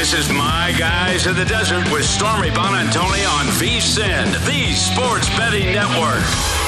[0.00, 5.74] This is My Guys in the Desert with Stormy Buonantony on VSIN, the Sports Betting
[5.74, 6.59] Network.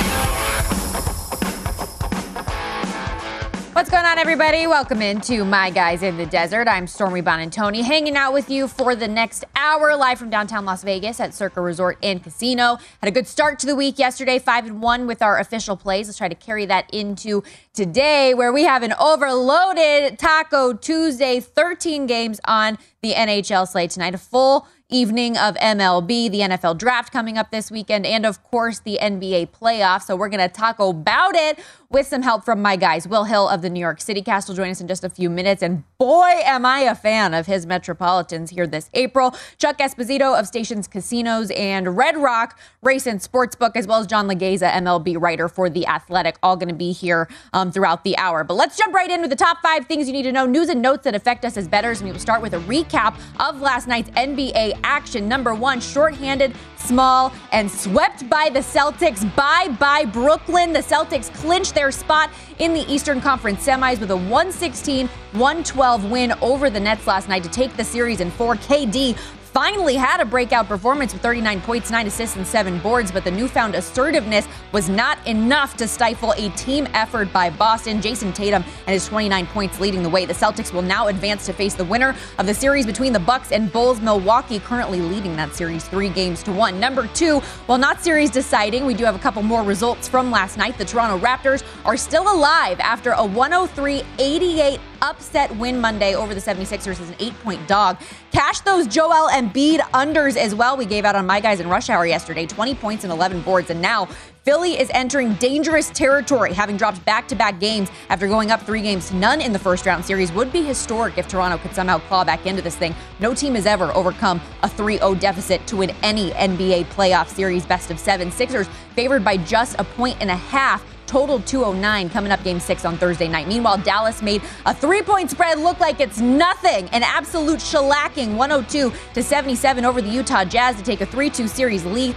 [4.02, 4.66] Going on, everybody?
[4.66, 6.66] Welcome into My Guys in the Desert.
[6.66, 10.82] I'm Stormy Buonantony, hanging out with you for the next hour, live from downtown Las
[10.82, 12.78] Vegas at Circa Resort and Casino.
[13.00, 16.08] Had a good start to the week yesterday, five and one with our official plays.
[16.08, 22.08] Let's try to carry that into today, where we have an overloaded Taco Tuesday, 13
[22.08, 24.16] games on the NHL slate tonight.
[24.16, 28.80] A full evening of MLB, the NFL draft coming up this weekend, and of course
[28.80, 30.02] the NBA playoffs.
[30.02, 31.58] So we're going to talk about it
[31.92, 33.06] with some help from my guys.
[33.06, 35.28] Will Hill of the New York City Cast will join us in just a few
[35.28, 35.62] minutes.
[35.62, 39.34] And boy, am I a fan of his Metropolitans here this April.
[39.58, 44.26] Chuck Esposito of Stations Casinos and Red Rock Race and Sportsbook, as well as John
[44.26, 48.42] Legeza, MLB writer for The Athletic, all going to be here um, throughout the hour.
[48.42, 50.68] But let's jump right in with the top five things you need to know, news
[50.68, 52.00] and notes that affect us as bettors.
[52.00, 55.28] And we will start with a recap of last night's NBA action.
[55.28, 59.24] Number one, shorthanded, small, and swept by the Celtics.
[59.36, 60.72] Bye bye, Brooklyn.
[60.72, 66.32] The Celtics clinched their spot in the Eastern Conference semis with a 116 112 win
[66.40, 68.56] over the Nets last night to take the series in 4.
[68.56, 69.18] KD
[69.52, 73.30] finally had a breakout performance with 39 points, 9 assists, and 7 boards, but the
[73.30, 78.00] newfound assertiveness was not enough to stifle a team effort by Boston.
[78.00, 80.24] Jayson Tatum and his 29 points leading the way.
[80.24, 83.52] The Celtics will now advance to face the winner of the series between the Bucks
[83.52, 84.00] and Bulls.
[84.00, 86.80] Milwaukee currently leading that series 3 games to 1.
[86.80, 90.56] Number 2, while not series deciding, we do have a couple more results from last
[90.56, 90.78] night.
[90.78, 97.00] The Toronto Raptors are still alive after a 103-88 upset win Monday over the 76ers
[97.00, 97.98] as an eight point dog.
[98.30, 100.76] Cash those Joel Embiid unders as well.
[100.76, 103.68] We gave out on my guys in rush hour yesterday 20 points and 11 boards.
[103.68, 104.08] And now
[104.44, 108.80] Philly is entering dangerous territory, having dropped back to back games after going up three
[108.80, 110.32] games to none in the first round series.
[110.32, 112.94] Would be historic if Toronto could somehow claw back into this thing.
[113.20, 117.66] No team has ever overcome a 3 0 deficit to win any NBA playoff series
[117.66, 118.30] best of seven.
[118.32, 122.86] Sixers favored by just a point and a half total 209 coming up game six
[122.86, 123.46] on Thursday night.
[123.46, 126.88] Meanwhile, Dallas made a three point spread look like it's nothing.
[126.88, 131.46] An absolute shellacking 102 to 77 over the Utah Jazz to take a 3 2
[131.46, 132.16] series lead.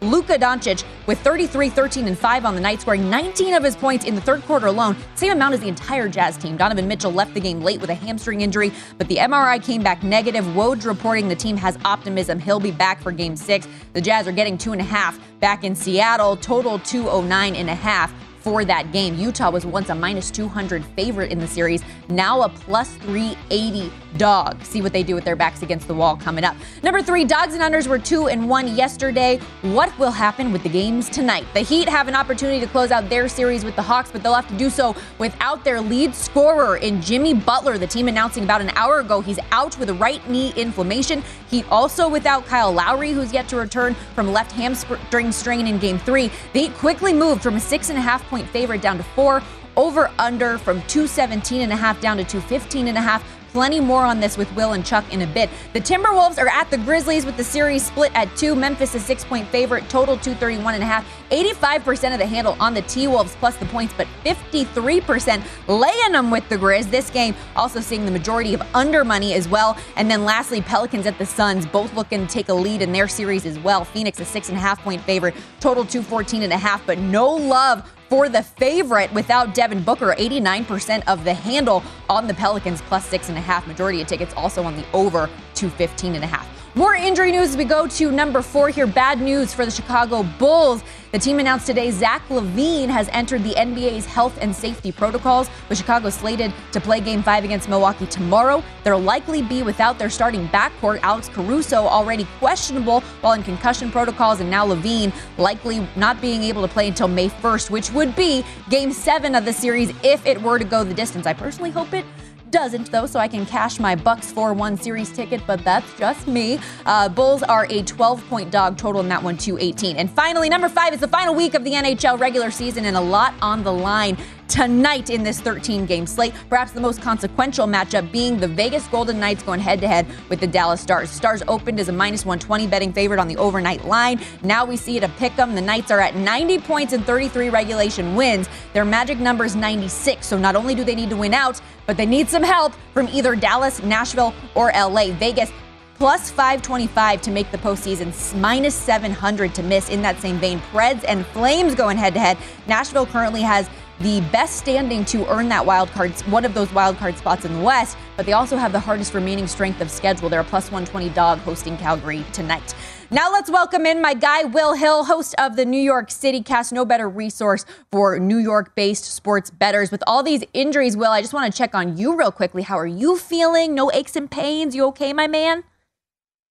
[0.00, 4.04] Luka Doncic with 33, 13, and 5 on the night, scoring 19 of his points
[4.04, 6.56] in the third quarter alone, same amount as the entire Jazz team.
[6.56, 10.02] Donovan Mitchell left the game late with a hamstring injury, but the MRI came back
[10.02, 10.44] negative.
[10.46, 12.40] Woj reporting the team has optimism.
[12.40, 13.68] He'll be back for game six.
[13.92, 17.74] The Jazz are getting two and a half back in Seattle, total 209 and a
[17.76, 18.12] half
[18.42, 19.14] for that game.
[19.16, 24.62] Utah was once a minus 200 favorite in the series, now a plus 380 dog.
[24.64, 26.56] See what they do with their backs against the wall coming up.
[26.82, 29.38] Number three, dogs and unders were two and one yesterday.
[29.62, 31.46] What will happen with the games tonight?
[31.54, 34.34] The Heat have an opportunity to close out their series with the Hawks, but they'll
[34.34, 37.78] have to do so without their lead scorer in Jimmy Butler.
[37.78, 41.22] The team announcing about an hour ago he's out with a right knee inflammation.
[41.48, 45.98] He also without Kyle Lowry, who's yet to return from left hamstring strain in game
[45.98, 46.30] three.
[46.52, 49.42] The Heat quickly moved from a six and a half point favorite down to four
[49.76, 54.02] over under from 217 and a half down to 215 and a half Plenty more
[54.02, 55.50] on this with Will and Chuck in a bit.
[55.74, 58.54] The Timberwolves are at the Grizzlies with the series split at two.
[58.54, 61.06] Memphis a six point favorite, total 231 and a half.
[61.30, 66.30] 85% of the handle on the T Wolves plus the points, but 53% laying them
[66.30, 66.90] with the Grizz.
[66.90, 69.76] This game also seeing the majority of under money as well.
[69.96, 73.06] And then lastly, Pelicans at the Suns, both looking to take a lead in their
[73.06, 73.84] series as well.
[73.84, 77.28] Phoenix a six and a half point favorite, total 214 and a half, but no
[77.28, 80.14] love for the favorite without Devin Booker.
[80.18, 83.66] 89% of the handle on the Pelicans, plus six and a half.
[83.66, 86.61] Majority of tickets also on the over 215 and a half.
[86.74, 88.86] More injury news as we go to number four here.
[88.86, 90.82] Bad news for the Chicago Bulls.
[91.10, 95.76] The team announced today Zach LaVine has entered the NBA's health and safety protocols, with
[95.76, 98.64] Chicago slated to play game five against Milwaukee tomorrow.
[98.84, 104.40] They'll likely be without their starting backcourt, Alex Caruso, already questionable while in concussion protocols,
[104.40, 108.46] and now LaVine likely not being able to play until May 1st, which would be
[108.70, 111.26] game seven of the series if it were to go the distance.
[111.26, 112.06] I personally hope it
[112.52, 116.28] doesn't, though, so I can cash my Bucks 4 1 series ticket, but that's just
[116.28, 116.60] me.
[116.86, 119.96] Uh, Bulls are a 12 point dog total in that one, 218.
[119.96, 123.00] And finally, number five is the final week of the NHL regular season and a
[123.00, 124.16] lot on the line
[124.52, 126.34] tonight in this 13 game slate.
[126.50, 130.40] Perhaps the most consequential matchup being the Vegas Golden Knights going head to head with
[130.40, 131.08] the Dallas Stars.
[131.08, 134.20] Stars opened as a minus 120 betting favorite on the overnight line.
[134.42, 135.54] Now we see it a pick 'em.
[135.54, 138.46] The Knights are at 90 points and 33 regulation wins.
[138.74, 140.26] Their magic number is 96.
[140.26, 143.08] So not only do they need to win out, but they need some help from
[143.08, 145.12] either Dallas, Nashville, or LA.
[145.12, 145.50] Vegas
[145.94, 149.88] plus 525 to make the postseason, minus 700 to miss.
[149.88, 152.36] In that same vein, Preds and Flames going head to head.
[152.66, 153.70] Nashville currently has
[154.02, 157.52] the best standing to earn that wild card, one of those wild card spots in
[157.52, 160.28] the West, but they also have the hardest remaining strength of schedule.
[160.28, 162.74] They're a plus 120 dog hosting Calgary tonight.
[163.12, 166.72] Now let's welcome in my guy, Will Hill, host of the New York City Cast.
[166.72, 169.90] No better resource for New York based sports betters.
[169.90, 172.62] With all these injuries, Will, I just want to check on you real quickly.
[172.62, 173.74] How are you feeling?
[173.74, 174.74] No aches and pains?
[174.74, 175.62] You okay, my man?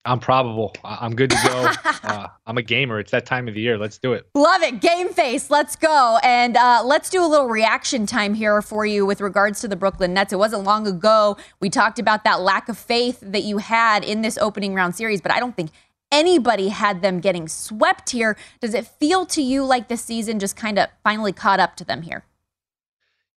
[0.04, 0.74] I'm probable.
[0.84, 1.72] I'm good to go.
[2.04, 3.00] uh, I'm a gamer.
[3.00, 3.78] It's that time of the year.
[3.78, 4.28] Let's do it.
[4.34, 4.82] Love it.
[4.82, 5.52] Game face.
[5.52, 6.18] Let's go.
[6.24, 9.76] And uh, let's do a little reaction time here for you with regards to the
[9.76, 10.34] Brooklyn Nets.
[10.34, 14.22] It wasn't long ago we talked about that lack of faith that you had in
[14.22, 15.70] this opening round series, but I don't think
[16.12, 18.36] anybody had them getting swept here.
[18.60, 21.86] Does it feel to you like this season just kind of finally caught up to
[21.86, 22.26] them here?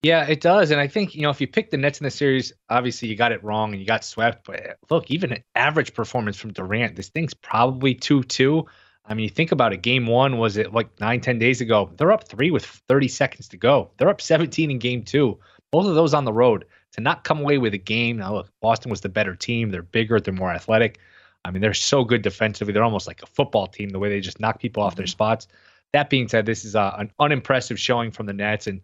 [0.04, 0.72] Yeah, it does.
[0.72, 3.16] And I think, you know, if you pick the Nets in the series, obviously you
[3.16, 4.46] got it wrong and you got swept.
[4.46, 8.66] But look, even an average performance from Durant, this thing's probably 2 2.
[9.06, 9.82] I mean, you think about it.
[9.82, 11.92] Game one was it like nine, 10 days ago.
[11.98, 13.92] They're up three with 30 seconds to go.
[13.98, 15.40] They're up 17 in game two.
[15.72, 16.66] Both of those on the road.
[16.94, 18.18] To not come away with a game.
[18.18, 19.72] Now, look, Boston was the better team.
[19.72, 21.00] They're bigger, they're more athletic.
[21.44, 22.72] I mean, they're so good defensively.
[22.72, 25.10] They're almost like a football team, the way they just knock people off their mm-hmm.
[25.10, 25.48] spots.
[25.92, 28.68] That being said, this is a, an unimpressive showing from the Nets.
[28.68, 28.82] And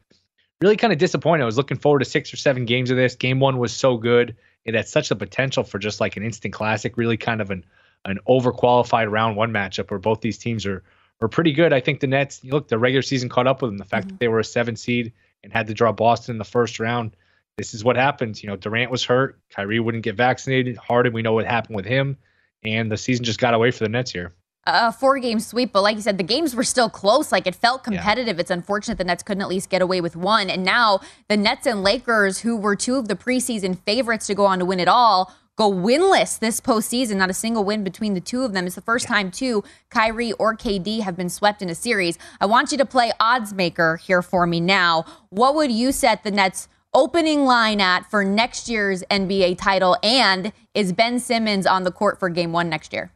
[0.61, 1.44] really kind of disappointed.
[1.44, 3.15] I was looking forward to six or seven games of this.
[3.15, 4.35] Game one was so good.
[4.65, 7.65] It had such the potential for just like an instant classic, really kind of an
[8.06, 10.83] an overqualified round one matchup where both these teams are
[11.21, 11.73] are pretty good.
[11.73, 13.78] I think the Nets, look, the regular season caught up with them.
[13.78, 14.16] The fact mm-hmm.
[14.16, 15.11] that they were a seven seed
[15.44, 17.16] and had to draw Boston in the first round.
[17.57, 18.42] This is what happens.
[18.42, 19.37] You know, Durant was hurt.
[19.49, 20.78] Kyrie wouldn't get vaccinated.
[20.78, 22.18] Harden, we know what happened with him.
[22.63, 24.33] And the season just got away for the Nets here
[24.66, 27.31] a four game sweep, but like you said, the games were still close.
[27.31, 28.37] Like it felt competitive.
[28.37, 28.42] Yeah.
[28.42, 30.49] It's unfortunate the Nets couldn't at least get away with one.
[30.49, 34.45] And now the Nets and Lakers, who were two of the preseason favorites to go
[34.45, 37.18] on to win it all, go winless this postseason.
[37.18, 38.66] Not a single win between the two of them.
[38.66, 39.16] It's the first yeah.
[39.16, 42.18] time, too, Kyrie or KD have been swept in a series.
[42.39, 45.06] I want you to play odds maker here for me now.
[45.30, 46.68] What would you set the Nets?
[46.92, 52.19] Opening line at for next year's NBA title, and is Ben Simmons on the court
[52.19, 53.11] for game one next year?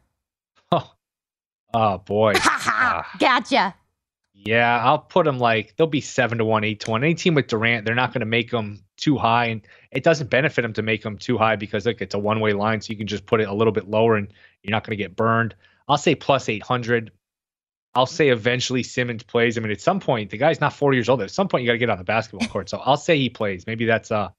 [1.74, 2.32] Oh boy.
[2.36, 3.74] uh, gotcha.
[4.32, 7.02] Yeah, I'll put them like they'll be seven to one, eight to one.
[7.02, 10.30] Any team with Durant, they're not going to make them too high, and it doesn't
[10.30, 12.92] benefit them to make them too high because look, it's a one way line, so
[12.92, 14.28] you can just put it a little bit lower, and
[14.62, 15.54] you're not going to get burned.
[15.88, 17.10] I'll say plus eight hundred.
[17.96, 19.56] I'll say eventually Simmons plays.
[19.56, 21.22] I mean, at some point, the guy's not 40 years old.
[21.22, 22.68] At some point, you got to get on the basketball court.
[22.68, 23.68] So I'll say he plays.
[23.68, 24.30] Maybe that's uh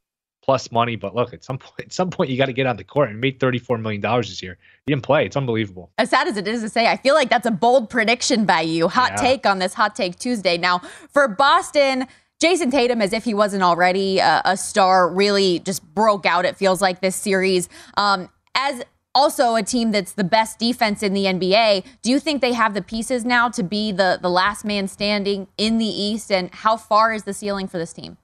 [0.45, 0.95] plus money.
[0.95, 3.09] But look, at some point, at some point, you got to get on the court
[3.09, 4.57] and made $34 million this year.
[4.85, 5.25] He didn't play.
[5.25, 5.91] It's unbelievable.
[5.97, 8.61] As sad as it is to say, I feel like that's a bold prediction by
[8.61, 8.87] you.
[8.87, 9.15] Hot yeah.
[9.17, 10.57] take on this Hot Take Tuesday.
[10.57, 10.79] Now,
[11.11, 12.05] for Boston,
[12.39, 16.55] Jayson Tatum, as if he wasn't already a, a star, really just broke out, it
[16.55, 17.67] feels like, this series.
[17.97, 18.83] Um, as
[19.15, 21.85] also a team that's the best defense in the NBA.
[22.01, 25.47] Do you think they have the pieces now to be the, the last man standing
[25.57, 26.31] in the East?
[26.31, 28.17] And how far is the ceiling for this team?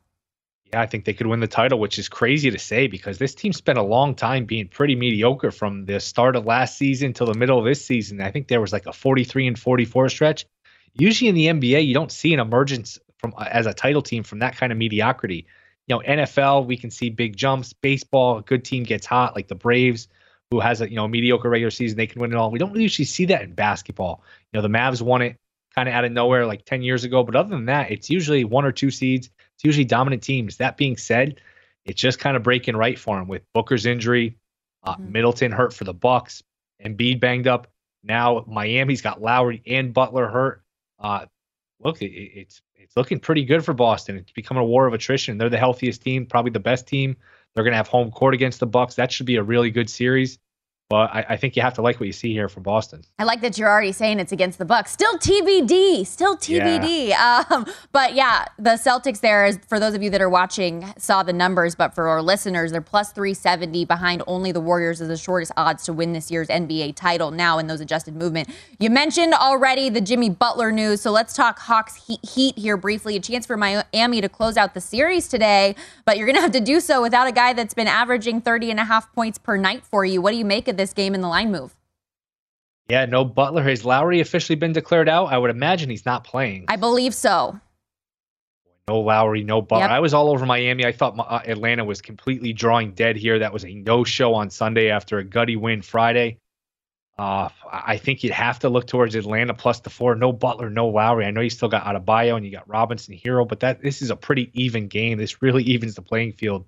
[0.72, 3.36] Yeah, I think they could win the title, which is crazy to say because this
[3.36, 7.28] team spent a long time being pretty mediocre from the start of last season till
[7.28, 8.22] the middle of this season.
[8.22, 10.46] I think there was like a 43 and 44 stretch.
[10.94, 14.24] Usually in the NBA, you don't see an emergence from uh, as a title team
[14.24, 15.46] from that kind of mediocrity.
[15.88, 17.74] You know, NFL, we can see big jumps.
[17.74, 20.08] Baseball, a good team gets hot, like the Braves,
[20.52, 22.52] who has a you know mediocre regular season, they can win it all.
[22.52, 24.24] We don't usually see that in basketball.
[24.52, 25.38] You know, the Mavs won it
[25.76, 28.44] kind of out of nowhere like 10 years ago, but other than that, it's usually
[28.44, 29.30] one or two seeds.
[29.62, 30.58] It's usually dominant teams.
[30.58, 31.40] That being said,
[31.86, 34.40] it's just kind of breaking right for him with Booker's injury,
[34.84, 35.12] uh, mm-hmm.
[35.12, 36.42] Middleton hurt for the Bucks,
[36.84, 37.68] Embiid banged up.
[38.04, 40.64] Now Miami's got Lowry and Butler hurt.
[40.98, 41.28] Uh,
[41.80, 44.18] look, it, it's it's looking pretty good for Boston.
[44.18, 45.38] It's becoming a war of attrition.
[45.38, 47.16] They're the healthiest team, probably the best team.
[47.54, 48.96] They're going to have home court against the Bucks.
[48.96, 50.40] That should be a really good series.
[50.92, 53.02] Well, I, I, think you have to like what you see here from Boston.
[53.18, 54.92] I like that you're already saying it's against the Bucks.
[54.92, 57.08] Still TBD, still TBD.
[57.08, 57.46] Yeah.
[57.50, 61.24] Um, but yeah, the Celtics there is for those of you that are watching saw
[61.24, 65.16] the numbers, but for our listeners, they're plus 370 behind only the Warriors as the
[65.16, 67.32] shortest odds to win this year's NBA title.
[67.32, 71.60] Now in those adjusted movement, you mentioned already the Jimmy Butler news, so let's talk
[71.60, 73.16] Hawks Heat here briefly.
[73.16, 76.60] A chance for Miami to close out the series today, but you're gonna have to
[76.60, 79.86] do so without a guy that's been averaging 30 and a half points per night
[79.86, 80.22] for you.
[80.22, 81.76] What do you make of this game in the line move.
[82.90, 83.64] Yeah, no Butler.
[83.64, 85.28] Has Lowry officially been declared out?
[85.28, 86.66] I would imagine he's not playing.
[86.68, 87.60] I believe so.
[88.88, 89.86] No Lowry, no Butler.
[89.86, 89.92] Yep.
[89.92, 90.86] I was all over Miami.
[90.86, 93.40] I thought uh, Atlanta was completely drawing dead here.
[93.40, 96.40] That was a no show on Sunday after a gutty win Friday.
[97.18, 100.16] Uh, I think you'd have to look towards Atlanta plus the four.
[100.16, 101.26] No Butler, no Lowry.
[101.26, 104.10] I know you still got Adebayo and you got Robinson Herro, but that this is
[104.10, 105.18] a pretty even game.
[105.18, 106.66] This really evens the playing field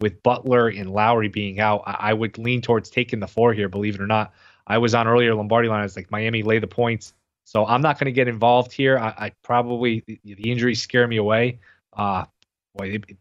[0.00, 3.68] with Butler and Lowry being out, I, I would lean towards taking the four here,
[3.68, 4.32] believe it or not.
[4.66, 5.80] I was on earlier Lombardi line.
[5.80, 7.14] I was like, Miami lay the points.
[7.44, 8.98] So I'm not going to get involved here.
[8.98, 11.60] I, I probably, the, the, injuries scare me away.
[11.92, 12.24] Uh,
[12.74, 13.16] boy, it, it,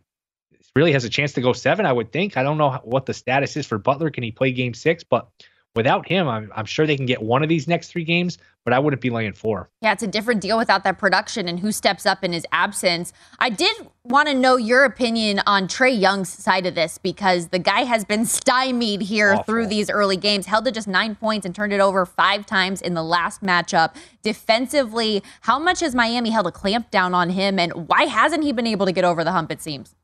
[0.76, 2.36] really has a chance to go seven, I would think.
[2.36, 4.10] I don't know what the status is for Butler.
[4.10, 5.04] Can he play game six?
[5.04, 5.30] But
[5.76, 8.74] without him, I'm, I'm sure they can get one of these next three games, but
[8.74, 9.70] I wouldn't be laying four.
[9.82, 13.14] Yeah, it's a different deal without that production and who steps up in his absence.
[13.40, 17.60] I did want to know your opinion on Trae Young's side of this because the
[17.60, 19.44] guy has been stymied here Awful.
[19.44, 22.82] through these early games, held to just nine points and turned it over five times
[22.82, 23.96] in the last matchup.
[24.24, 28.52] Defensively, how much has Miami held a clamp down on him, and why hasn't he
[28.52, 29.96] been able to get over the hump, it seems?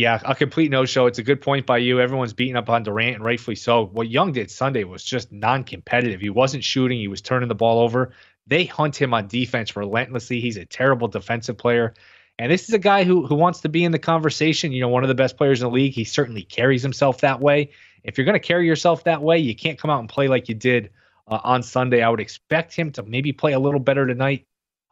[0.00, 1.04] Yeah, a complete no show.
[1.04, 2.00] It's a good point by you.
[2.00, 3.84] Everyone's beating up on Durant, and rightfully so.
[3.84, 6.22] What Young did Sunday was just non competitive.
[6.22, 8.14] He wasn't shooting, he was turning the ball over.
[8.46, 10.40] They hunt him on defense relentlessly.
[10.40, 11.92] He's a terrible defensive player.
[12.38, 14.72] And this is a guy who who wants to be in the conversation.
[14.72, 15.92] You know, one of the best players in the league.
[15.92, 17.72] He certainly carries himself that way.
[18.02, 20.48] If you're going to carry yourself that way, you can't come out and play like
[20.48, 20.92] you did
[21.28, 22.02] uh, on Sunday.
[22.02, 24.46] I would expect him to maybe play a little better tonight.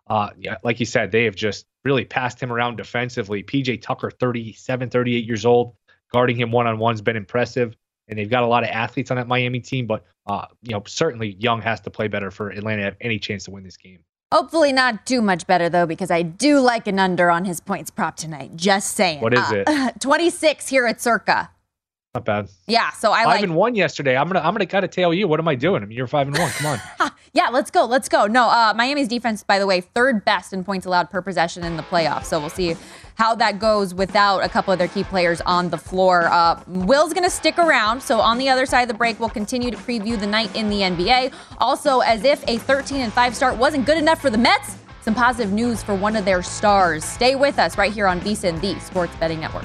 [0.06, 3.42] Uh, yeah, like you said, they have just really passed him around defensively.
[3.42, 5.74] PJ Tucker, 37, 38 years old,
[6.12, 7.74] guarding him one on one's been impressive.
[8.08, 10.82] And they've got a lot of athletes on that Miami team, but uh, you know
[10.86, 13.76] certainly Young has to play better for Atlanta to have any chance to win this
[13.76, 14.00] game.
[14.32, 17.90] Hopefully not too much better though, because I do like an under on his points
[17.90, 18.56] prop tonight.
[18.56, 19.22] Just saying.
[19.22, 19.92] What is uh, it?
[20.00, 21.50] 26 here at Circa.
[22.14, 22.48] Not bad.
[22.66, 24.16] Yeah, so I five like and one yesterday.
[24.16, 25.28] I'm gonna I'm gonna kind of tail you.
[25.28, 25.82] What am I doing?
[25.82, 26.50] I mean, you're five and one.
[26.52, 27.10] Come on.
[27.34, 27.84] yeah, let's go.
[27.84, 28.26] Let's go.
[28.26, 31.76] No, uh, Miami's defense, by the way, third best in points allowed per possession in
[31.76, 32.24] the playoffs.
[32.24, 32.76] So we'll see
[33.16, 36.28] how that goes without a couple of their key players on the floor.
[36.28, 38.02] Uh, Will's gonna stick around.
[38.02, 40.70] So on the other side of the break, we'll continue to preview the night in
[40.70, 41.34] the NBA.
[41.58, 44.76] Also, as if a 13 and 5 start wasn't good enough for the Mets.
[45.02, 47.04] Some positive news for one of their stars.
[47.04, 49.64] Stay with us right here on VSIN, the Sports Betting Network.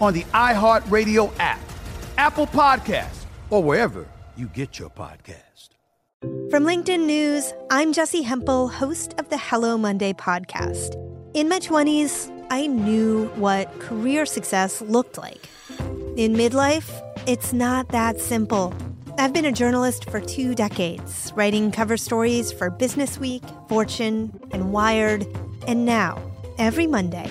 [0.00, 1.60] on the iHeartRadio app,
[2.16, 5.70] Apple Podcasts, or wherever you get your podcast.
[6.50, 10.94] From LinkedIn News, I'm Jessi Hempel, host of the Hello Monday podcast.
[11.34, 15.48] In my 20s, I knew what career success looked like.
[16.16, 16.90] In midlife,
[17.26, 18.74] it's not that simple.
[19.16, 24.72] I've been a journalist for two decades, writing cover stories for Business Week, Fortune, and
[24.72, 25.26] Wired.
[25.66, 26.20] And now,
[26.58, 27.30] every Monday,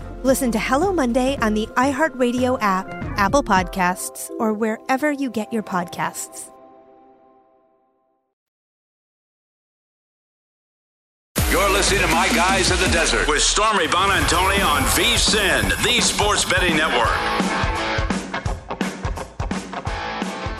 [0.23, 2.85] Listen to Hello Monday on the iHeartRadio app,
[3.17, 6.51] Apple Podcasts, or wherever you get your podcasts.
[11.49, 16.45] You're listening to My Guys in the Desert with Stormy Buonantony on VSIN, the Sports
[16.45, 17.09] Betting Network.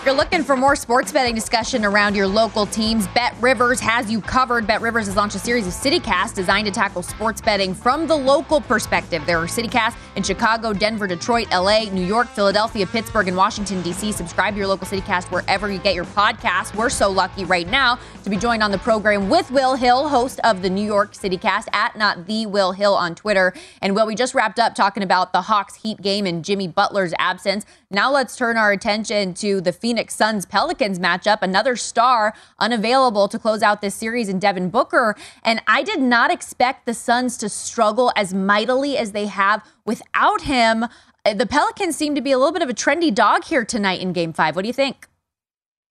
[0.02, 4.12] If you're looking for more sports betting discussion around your local teams, Bet Rivers has
[4.12, 4.66] you covered.
[4.66, 8.16] Bet Rivers has launched a series of CityCasts designed to tackle sports betting from the
[8.16, 9.24] local perspective.
[9.28, 14.12] There are CityCasts in Chicago, Denver, Detroit, LA, New York, Philadelphia, Pittsburgh, and Washington, D.C.
[14.12, 16.76] Subscribe to your local CityCast wherever you get your podcast.
[16.76, 20.40] We're so lucky right now to be joined on the program with Will Hill, host
[20.44, 23.54] of the New York CityCast at not the Will Hill on Twitter.
[23.84, 27.14] And Will, we just wrapped up talking about the Hawks Heat game and Jimmy Butler's
[27.20, 27.68] absence.
[27.92, 31.40] Now let's turn our attention to the Phoenix Suns Pelicans matchup.
[31.42, 35.16] Another star unavailable to close out this series in Devin Booker.
[35.44, 40.42] And I did not expect the Suns to struggle as mightily as they have without
[40.42, 40.86] him.
[41.26, 44.14] The Pelicans seem to be a little bit of a trendy dog here tonight in
[44.14, 44.56] game five.
[44.56, 45.08] What do you think?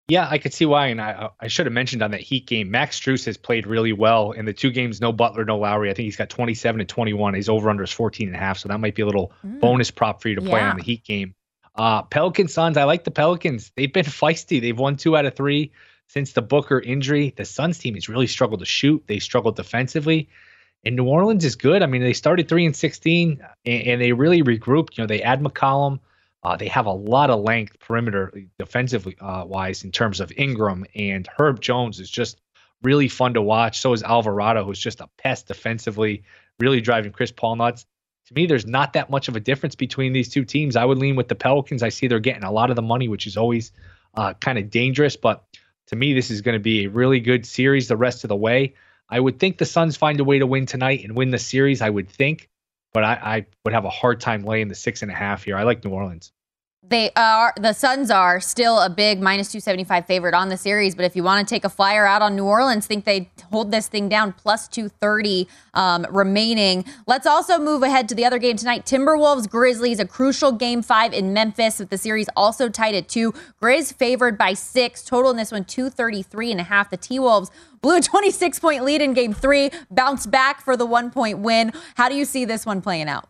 [0.09, 0.89] Yeah, I could see why.
[0.89, 3.93] And I, I should have mentioned on that Heat game, Max Strus has played really
[3.93, 5.01] well in the two games.
[5.01, 5.89] No Butler, no Lowry.
[5.89, 7.35] I think he's got 27 and 21.
[7.35, 8.59] He's over under his 14 and a half.
[8.59, 9.61] So that might be a little mm.
[9.61, 10.71] bonus prop for you to play Yeah.
[10.71, 11.35] on the Heat game.
[11.81, 13.73] Uh, Pelican Suns, I like the Pelicans.
[13.75, 14.61] They've been feisty.
[14.61, 15.73] They've won two out of three
[16.09, 17.33] since the Booker injury.
[17.35, 19.03] The Suns team has really struggled to shoot.
[19.07, 20.29] They struggled defensively.
[20.85, 21.83] And New Orleans is good.
[21.83, 24.99] I mean, they started three and sixteen, and, and they really regrouped.
[24.99, 26.01] You know, they add McCollum.
[26.43, 30.85] Uh, they have a lot of length perimeter defensively uh, wise in terms of Ingram
[30.95, 32.43] and Herb Jones is just
[32.83, 33.81] really fun to watch.
[33.81, 36.25] So is Alvarado, who's just a pest defensively,
[36.59, 37.87] really driving Chris Paul nuts.
[38.31, 40.77] To me, there's not that much of a difference between these two teams.
[40.77, 41.83] I would lean with the Pelicans.
[41.83, 43.73] I see they're getting a lot of the money, which is always
[44.15, 45.17] uh, kind of dangerous.
[45.17, 45.43] But
[45.89, 48.37] to me, this is going to be a really good series the rest of the
[48.37, 48.75] way.
[49.09, 51.83] I would think the Suns find a way to win tonight and win the series.
[51.83, 52.49] I would think,
[52.93, 55.57] but I, I would have a hard time laying the six and a half here.
[55.57, 56.31] I like New Orleans.
[56.83, 61.05] They are the Suns are still a big minus 275 favorite on the series, but
[61.05, 63.87] if you want to take a flyer out on New Orleans, think they hold this
[63.87, 66.85] thing down plus 230 um, remaining.
[67.07, 68.87] Let's also move ahead to the other game tonight.
[68.87, 73.33] Timberwolves Grizzlies, a crucial game five in Memphis with the series also tied at two.
[73.63, 75.05] Grizz favored by six.
[75.05, 76.91] Total in this one 233 and a half.
[76.91, 80.87] The T Wolves blew a 26 point lead in game three, bounced back for the
[80.87, 81.73] one point win.
[81.95, 83.30] How do you see this one playing out?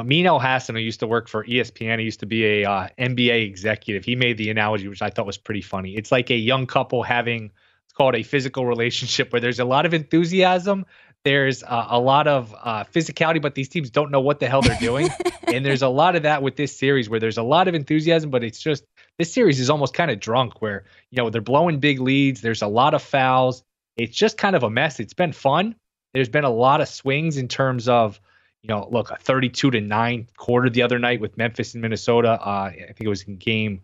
[0.00, 3.46] Amin Elhassan, who used to work for ESPN, he used to be a uh, NBA
[3.46, 4.04] executive.
[4.04, 5.94] He made the analogy, which I thought was pretty funny.
[5.94, 7.50] It's like a young couple having
[7.84, 10.86] it's called a physical relationship where there's a lot of enthusiasm,
[11.24, 14.62] there's uh, a lot of uh, physicality, but these teams don't know what the hell
[14.62, 15.10] they're doing.
[15.46, 18.30] and there's a lot of that with this series where there's a lot of enthusiasm,
[18.30, 18.84] but it's just
[19.18, 22.40] this series is almost kind of drunk where you know they're blowing big leads.
[22.40, 23.62] There's a lot of fouls.
[23.96, 24.98] It's just kind of a mess.
[24.98, 25.74] It's been fun.
[26.14, 28.18] There's been a lot of swings in terms of
[28.62, 32.32] you know, look, a 32 to 9 quarter the other night with Memphis and Minnesota.
[32.32, 33.82] Uh, I think it was in game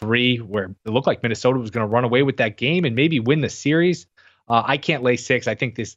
[0.00, 2.96] three where it looked like Minnesota was going to run away with that game and
[2.96, 4.06] maybe win the series.
[4.48, 5.46] Uh, I can't lay six.
[5.46, 5.96] I think this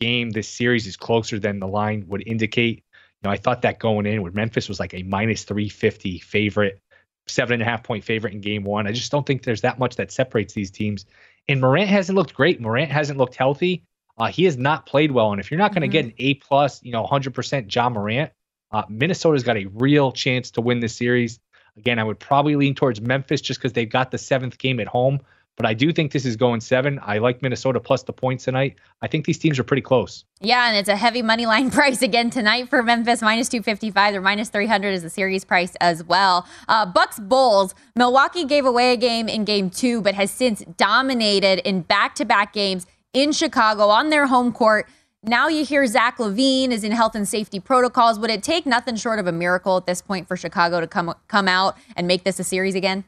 [0.00, 2.78] game, this series is closer than the line would indicate.
[2.78, 6.80] You know, I thought that going in where Memphis was like a minus 350 favorite,
[7.28, 8.86] seven and a half point favorite in game one.
[8.88, 11.06] I just don't think there's that much that separates these teams.
[11.48, 12.60] And Morant hasn't looked great.
[12.60, 13.84] Morant hasn't looked healthy.
[14.22, 15.92] Uh, he has not played well, and if you're not going to mm-hmm.
[15.92, 18.30] get an A plus, you know, 100% Ja Morant,
[18.70, 21.40] uh, Minnesota's got a real chance to win this series.
[21.76, 24.86] Again, I would probably lean towards Memphis just because they've got the seventh game at
[24.86, 25.18] home.
[25.56, 27.00] But I do think this is going seven.
[27.02, 28.76] I like Minnesota plus the points tonight.
[29.02, 30.24] I think these teams are pretty close.
[30.40, 34.20] Yeah, and it's a heavy money line price again tonight for Memphis, minus 255 or
[34.20, 36.46] minus 300 is the series price as well.
[36.68, 41.58] Uh, Bucks Bulls, Milwaukee gave away a game in game two, but has since dominated
[41.68, 44.88] in back to back games in Chicago on their home court.
[45.22, 48.18] Now you hear Zach LaVine is in health and safety protocols.
[48.18, 51.14] Would it take nothing short of a miracle at this point for Chicago to come
[51.28, 53.04] come out and make this a series again?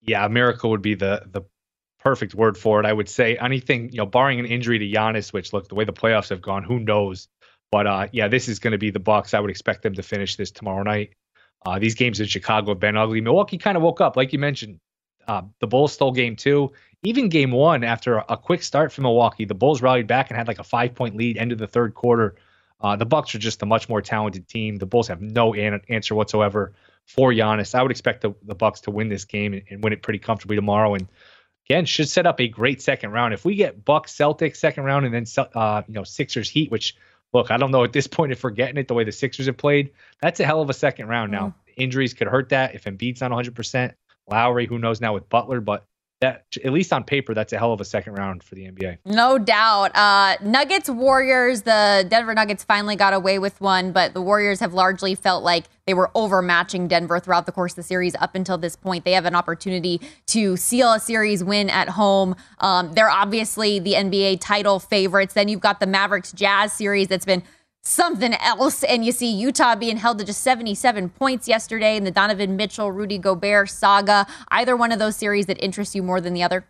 [0.00, 1.42] Yeah, a miracle would be the the
[1.98, 2.86] perfect word for it.
[2.86, 5.84] I would say anything, you know, barring an injury to Giannis, which look the way
[5.84, 7.28] the playoffs have gone, who knows?
[7.72, 9.34] But uh, yeah, this is going to be the Bucks.
[9.34, 11.14] I would expect them to finish this tomorrow night.
[11.66, 13.20] Uh, these games in Chicago have been ugly.
[13.20, 14.78] Milwaukee kind of woke up, like you mentioned.
[15.28, 16.72] Uh, the Bulls stole game two
[17.02, 20.36] even game one, after a, a, quick start for Milwaukee, the Bulls rallied back and
[20.36, 22.36] had like a five point lead end of the third quarter.
[22.80, 24.76] Uh, the Bucks are just a much more talented team.
[24.76, 26.72] The Bulls have no an- answer whatsoever
[27.06, 27.74] for Giannis.
[27.74, 30.18] I would expect the, the Bucks to win this game and, and, win it pretty
[30.18, 30.94] comfortably tomorrow.
[30.94, 31.08] And
[31.66, 33.34] again, should set up a great second round.
[33.34, 36.96] If we get Bucks Celtics second round and then uh, you know Sixers Heat, which
[37.32, 39.46] look, I don't know at this point if we're getting it the way the Sixers
[39.46, 39.90] have played.
[40.20, 41.32] That's a hell of a second round.
[41.32, 41.54] Now mm.
[41.76, 43.54] injuries could hurt that if Embiid's not 100.
[43.54, 43.94] percent
[44.28, 45.84] Lowry, who knows now with Butler, but
[46.20, 48.98] that at least on paper, that's a hell of a second round for the NBA.
[49.06, 49.96] No doubt.
[49.96, 51.62] Uh, Nuggets Warriors.
[51.62, 55.64] The Denver Nuggets finally got away with one, but the Warriors have largely felt like
[55.86, 59.06] they were overmatching Denver throughout the course of the series up until this point.
[59.06, 62.36] They have an opportunity to seal a series win at home.
[62.58, 65.32] Um, they're obviously the NBA title favorites.
[65.32, 67.42] Then you've got the Mavericks Jazz series that's been
[67.82, 68.82] something else.
[68.84, 72.92] And you see Utah being held to just 77 points yesterday in the Donovan Mitchell,
[72.92, 74.26] Rudy Gobert saga.
[74.48, 76.66] Either one of those series that interests you more than the other?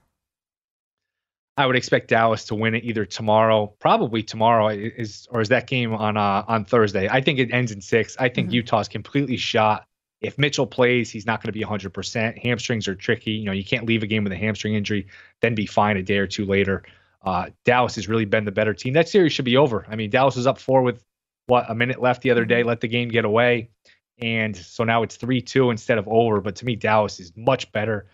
[1.56, 5.66] I would expect Dallas to win it either tomorrow, probably tomorrow is or is that
[5.66, 7.06] game on uh, on Thursday.
[7.08, 8.16] I think it ends in six.
[8.18, 8.54] I think mm-hmm.
[8.54, 9.84] Utah's completely shot.
[10.22, 12.38] If Mitchell plays, he's not going to be 100%.
[12.42, 13.32] Hamstrings are tricky.
[13.32, 15.06] You know, you can't leave a game with a hamstring injury,
[15.40, 16.82] then be fine a day or two later.
[17.22, 18.94] Uh, Dallas has really been the better team.
[18.94, 19.86] That series should be over.
[19.88, 21.04] I mean, Dallas was up four with
[21.46, 22.68] what a minute left the other day, mm-hmm.
[22.68, 23.70] let the game get away,
[24.18, 26.40] and so now it's three two instead of over.
[26.40, 28.06] But to me, Dallas is much better.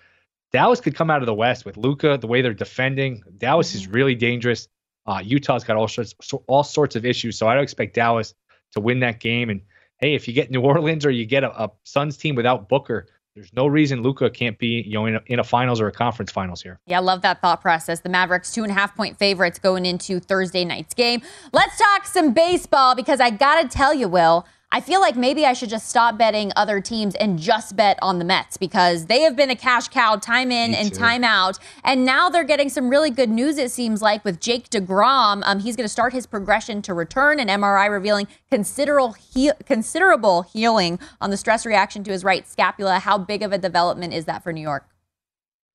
[0.52, 3.22] Dallas could come out of the West with Luka, the way they're defending.
[3.36, 3.78] Dallas mm-hmm.
[3.78, 4.68] is really dangerous.
[5.06, 6.14] Uh, Utah's got all sorts
[6.46, 8.34] all sorts of issues, so I don't expect Dallas
[8.72, 9.50] to win that game.
[9.50, 9.60] And
[9.98, 13.06] hey, if you get New Orleans or you get a, a Suns team without Booker,
[13.36, 15.92] there's no reason Luka can't be, you know, in a, in a, finals or a
[15.92, 16.80] conference finals here.
[16.86, 18.00] Yeah, I love that thought process.
[18.00, 21.20] The Mavericks two and a half point favorites going into Thursday night's game.
[21.52, 25.52] Let's talk some baseball because I gotta tell you, Will, I feel like maybe I
[25.52, 29.36] should just stop betting other teams and just bet on the Mets because they have
[29.36, 31.58] been a cash cow time in and time out.
[31.84, 35.42] And now they're getting some really good news, it seems like, with Jake DeGrom.
[35.44, 40.42] Um, he's going to start his progression to return, an MRI revealing considerable, he- considerable
[40.42, 42.98] healing on the stress reaction to his right scapula.
[42.98, 44.88] How big of a development is that for New York?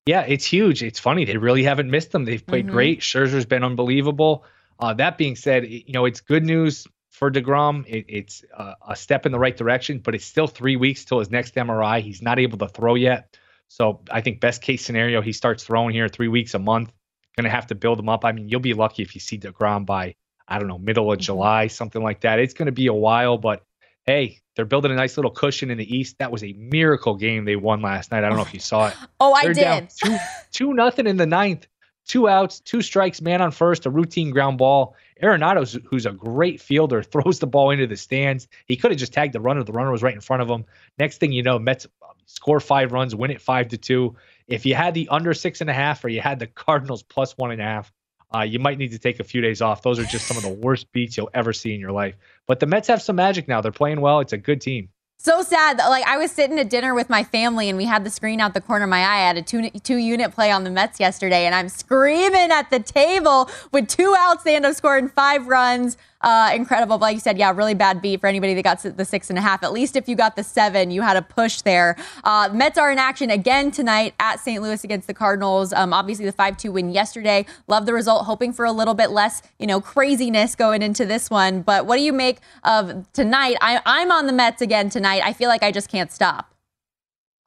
[0.04, 0.82] Yeah, it's huge.
[0.82, 1.24] It's funny.
[1.24, 2.26] They really haven't missed them.
[2.26, 2.74] They've played mm-hmm.
[2.74, 3.00] great.
[3.00, 4.44] Scherzer's been unbelievable.
[4.78, 7.84] Uh, that being said, you know, it's good news for DeGrom.
[7.86, 11.20] It, it's uh, a step in the right direction, but it's still three weeks till
[11.20, 12.00] his next MRI.
[12.00, 13.36] He's not able to throw yet.
[13.68, 16.92] So I think best case scenario, he starts throwing here three weeks a month.
[17.36, 18.24] Going to have to build him up.
[18.24, 20.16] I mean, you'll be lucky if you see DeGrom by,
[20.48, 21.24] I don't know, middle of mm-hmm.
[21.24, 22.38] July, something like that.
[22.38, 23.64] It's going to be a while, but
[24.04, 26.18] hey, they're building a nice little cushion in the East.
[26.18, 28.24] That was a miracle game they won last night.
[28.24, 28.94] I don't know if you saw it.
[29.20, 29.90] oh, they're I did.
[29.90, 30.16] two,
[30.50, 31.66] two nothing in the ninth
[32.06, 34.96] two outs, two strikes, man on first, a routine ground ball.
[35.22, 38.48] Arenado, who's a great fielder, throws the ball into the stands.
[38.66, 39.62] He could have just tagged the runner.
[39.62, 40.64] The runner was right in front of him.
[40.98, 41.86] Next thing you know, Mets
[42.26, 44.16] score five runs, win it five to two.
[44.48, 47.36] If you had the under six and a half or you had the Cardinals plus
[47.36, 47.92] one and a half,
[48.34, 49.82] uh, you might need to take a few days off.
[49.82, 52.16] Those are just some of the worst beats you'll ever see in your life.
[52.46, 53.60] But the Mets have some magic now.
[53.60, 54.20] They're playing well.
[54.20, 54.88] It's a good team.
[55.24, 55.78] So sad.
[55.78, 58.54] Like I was sitting at dinner with my family and we had the screen out
[58.54, 59.18] the corner of my eye.
[59.18, 62.70] I had a two, two unit play on the Mets yesterday and I'm screaming at
[62.70, 64.42] the table with two outs.
[64.42, 65.96] They end up scoring five runs.
[66.22, 66.98] Uh, incredible.
[66.98, 69.38] But like you said, yeah, really bad beat for anybody that got the six and
[69.38, 69.62] a half.
[69.62, 71.96] At least if you got the seven, you had a push there.
[72.24, 74.62] Uh, Mets are in action again tonight at St.
[74.62, 75.72] Louis against the Cardinals.
[75.72, 77.46] Um, obviously, the 5 2 win yesterday.
[77.66, 81.30] Love the result, hoping for a little bit less, you know, craziness going into this
[81.30, 81.62] one.
[81.62, 83.56] But what do you make of tonight?
[83.60, 85.22] I, I'm on the Mets again tonight.
[85.24, 86.54] I feel like I just can't stop.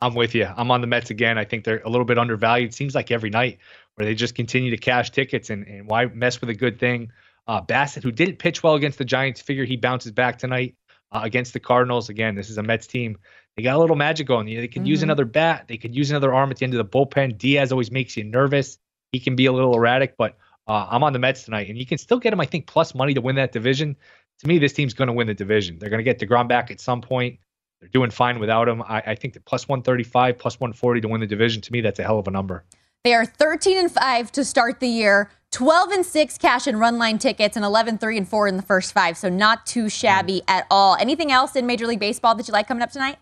[0.02, 0.48] I'm with you.
[0.56, 1.38] I'm on the Mets again.
[1.38, 2.74] I think they're a little bit undervalued.
[2.74, 3.60] Seems like every night
[3.96, 7.12] where they just continue to cash tickets and, and why mess with a good thing?
[7.48, 10.76] Uh, Bassitt, who didn't pitch well against the Giants, figure he bounces back tonight
[11.12, 12.10] uh, against the Cardinals.
[12.10, 13.18] Again, this is a Mets team.
[13.56, 14.48] They got a little magic going.
[14.48, 14.86] They could mm-hmm.
[14.86, 15.66] use another bat.
[15.68, 17.38] They could use another arm at the end of the bullpen.
[17.38, 18.78] Diaz always makes you nervous.
[19.12, 21.86] He can be a little erratic, but uh, I'm on the Mets tonight, and you
[21.86, 23.96] can still get him, I think, plus money to win that division.
[24.40, 25.80] To me, this team's going to win the division.
[25.80, 27.40] They're going to get DeGrom back at some point.
[27.80, 28.82] They're doing fine without him.
[28.82, 32.00] I, I think the plus 135, plus 140 to win the division, to me, that's
[32.00, 32.66] a hell of a number.
[33.04, 35.30] They are 13 and 5 to start the year.
[35.56, 38.62] 12 and 6 cash and run line tickets and 11 3 and 4 in the
[38.62, 40.98] first 5 so not too shabby at all.
[41.00, 43.16] Anything else in major league baseball that you like coming up tonight?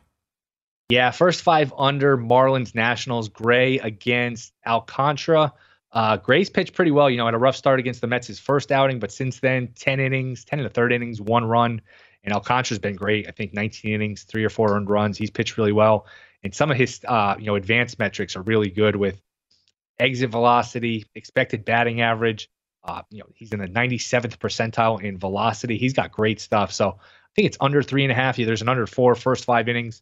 [0.90, 5.54] Yeah first 5 under marlins nationals gray against alcantara.
[5.92, 8.40] Uh, gray's pitched pretty well you know had a rough start against the mets his
[8.40, 11.80] first outing but since then 10 innings 10 in the third innings one run.
[12.24, 15.20] And alcantara's been great i think 19 innings three or four earned runs.
[15.20, 16.08] He's pitched really well.
[16.44, 19.22] And some of his uh, you know advanced metrics are really good with
[20.00, 22.50] exit velocity, expected batting average.
[22.84, 25.78] Uh, you know, he's in the 97th percentile in velocity.
[25.78, 26.74] He's got great stuff.
[26.74, 28.38] So I think it's under three and a half.
[28.38, 30.02] Yeah, there's an under four first five innings.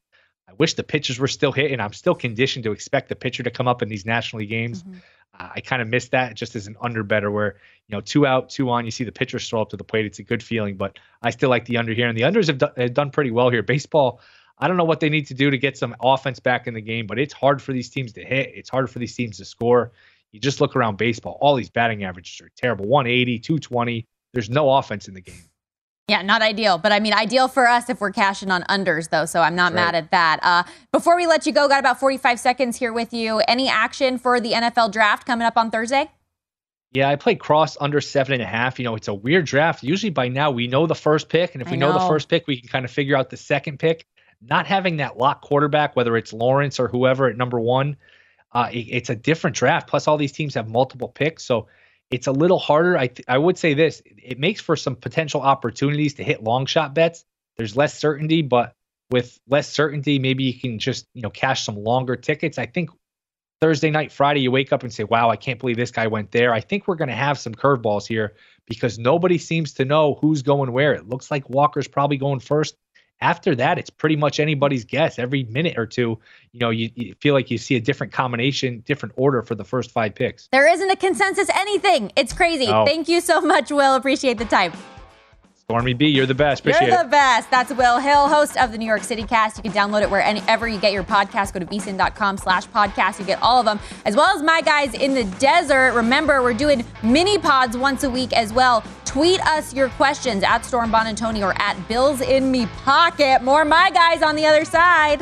[0.49, 1.79] I wish the pitchers were still hitting.
[1.79, 4.83] I'm still conditioned to expect the pitcher to come up in these national league games.
[4.83, 4.97] Mm-hmm.
[5.39, 7.55] Uh, I kind of miss that just as an under better where,
[7.87, 10.05] you know, two out, two on, you see the pitcher stroll up to the plate.
[10.05, 12.09] It's a good feeling, but I still like the under here.
[12.09, 13.63] And the unders have, do- have done pretty well here.
[13.63, 14.19] Baseball,
[14.61, 16.81] I don't know what they need to do to get some offense back in the
[16.81, 18.51] game, but it's hard for these teams to hit.
[18.53, 19.91] It's hard for these teams to score.
[20.31, 24.07] You just look around baseball, all these batting averages are terrible 180, 220.
[24.33, 25.43] There's no offense in the game.
[26.07, 29.25] Yeah, not ideal, but I mean, ideal for us if we're cashing on unders, though.
[29.25, 30.39] So I'm not mad at that.
[30.43, 33.39] Uh, before we let you go, got about 45 seconds here with you.
[33.47, 36.11] Any action for the NFL draft coming up on Thursday?
[36.91, 38.77] Yeah, I played cross under seven and a half.
[38.77, 39.83] You know, it's a weird draft.
[39.83, 41.93] Usually by now we know the first pick, and if we know.
[41.93, 44.05] know the first pick, we can kind of figure out the second pick
[44.41, 47.97] not having that lock quarterback, whether it's Lawrence or whoever at number one,
[48.53, 49.87] uh, it, it's a different draft.
[49.87, 51.67] Plus, all these teams have multiple picks, so
[52.09, 52.97] it's a little harder.
[52.97, 56.65] I th- I would say this: it makes for some potential opportunities to hit long
[56.65, 57.25] shot bets.
[57.57, 58.75] There's less certainty, but
[59.09, 62.57] with less certainty, maybe you can just you know cash some longer tickets.
[62.57, 62.89] I think
[63.61, 66.31] Thursday night, Friday, you wake up and say, "Wow, I can't believe this guy went
[66.31, 68.33] there." I think we're going to have some curveballs here
[68.67, 70.93] because nobody seems to know who's going where.
[70.93, 72.75] It looks like Walker's probably going first
[73.21, 75.19] after that, it's pretty much anybody's guess.
[75.19, 76.19] Every minute or two,
[76.51, 79.63] you know, you, you, feel like you see a different combination, different order for the
[79.63, 80.47] first five picks.
[80.51, 82.11] There isn't a consensus anything.
[82.15, 82.67] It's crazy.
[82.67, 82.85] No.
[82.85, 83.95] Thank you so much, Will.
[83.95, 84.73] Appreciate the time.
[85.71, 86.59] Stormy B, you're the best.
[86.61, 87.11] Appreciate you're the it.
[87.11, 87.49] best.
[87.49, 89.57] That's Will Hill, host of the New York City Cast.
[89.57, 91.53] You can download it wherever you get your podcast.
[91.53, 93.19] Go to vsin.com slash podcast.
[93.19, 95.93] You get all of them, as well as my guys in the desert.
[95.93, 98.83] Remember, we're doing mini pods once a week as well.
[99.05, 103.41] Tweet us your questions at Storm Buonantony or at Bills in Me Pocket.
[103.41, 105.21] More my guys on the other side.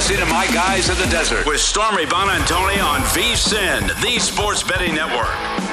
[0.00, 4.94] Listening to My Guys in the Desert with Stormy Buonantony on VSIN, the Sports Betting
[4.94, 5.69] Network.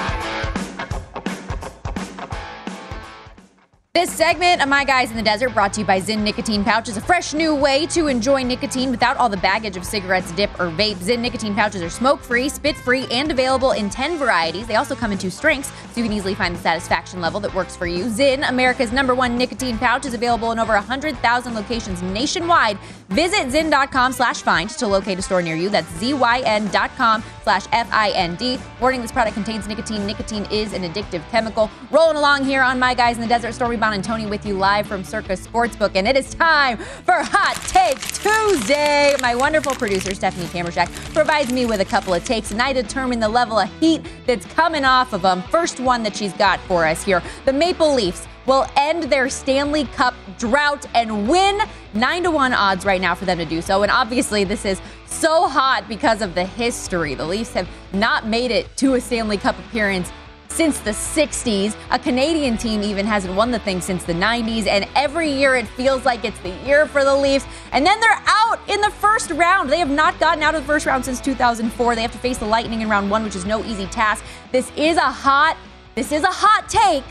[3.98, 6.98] This segment of My Guys in the Desert brought to you by Zyn Nicotine Pouches,
[6.98, 10.70] a fresh new way to enjoy nicotine without all the baggage of cigarettes, dip, or
[10.70, 10.98] vape.
[10.98, 14.68] Zyn Nicotine Pouches are smoke free, spit free, and available in 10 varieties.
[14.68, 17.52] They also come in two strengths, so you can easily find the satisfaction level that
[17.56, 18.06] works for you.
[18.06, 22.78] Zyn, America's number one nicotine pouch, is available in over 100,000 locations nationwide.
[23.10, 25.70] Visit zyn.com slash find to locate a store near you.
[25.70, 28.60] That's zyn.com slash F-I-N-D.
[28.80, 30.06] Warning, this product contains nicotine.
[30.06, 31.72] Nicotine is an addictive chemical.
[31.90, 35.02] Rolling along here on My Guys in the Desert, Stormy Buonantony with you live from
[35.02, 39.15] Circa Sportsbook, and it is time for Hot Take Tuesday.
[39.21, 43.21] My wonderful producer, Stephanie Kamershak, provides me with a couple of takes, and I determine
[43.21, 45.41] the level of heat that's coming off of them.
[45.43, 49.86] First one that she's got for us here the Maple Leafs will end their Stanley
[49.86, 51.58] Cup drought and win.
[51.93, 53.84] Nine to one odds right now for them to do so.
[53.84, 57.15] And obviously, this is so hot because of the history.
[57.15, 60.12] The Leafs have not made it to a Stanley Cup appearance
[60.58, 61.76] since the 60s.
[61.91, 64.65] A Canadian team even hasn't won the thing since the 90s.
[64.65, 67.46] And every year it feels like it's the year for the Leafs.
[67.72, 69.70] And then they're out in the first round.
[69.70, 71.93] They have not gotten out of the first round since 2004.
[71.93, 74.26] They have to face the Lightning in round one, which is no easy task.
[74.52, 75.58] This is a hot,
[75.93, 77.04] this is a hot take.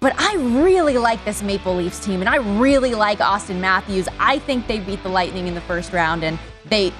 [0.00, 4.08] But I really like this Maple Leafs team, and I really like Auston Matthews.
[4.18, 6.94] I think they beat the Lightning in the first round, and they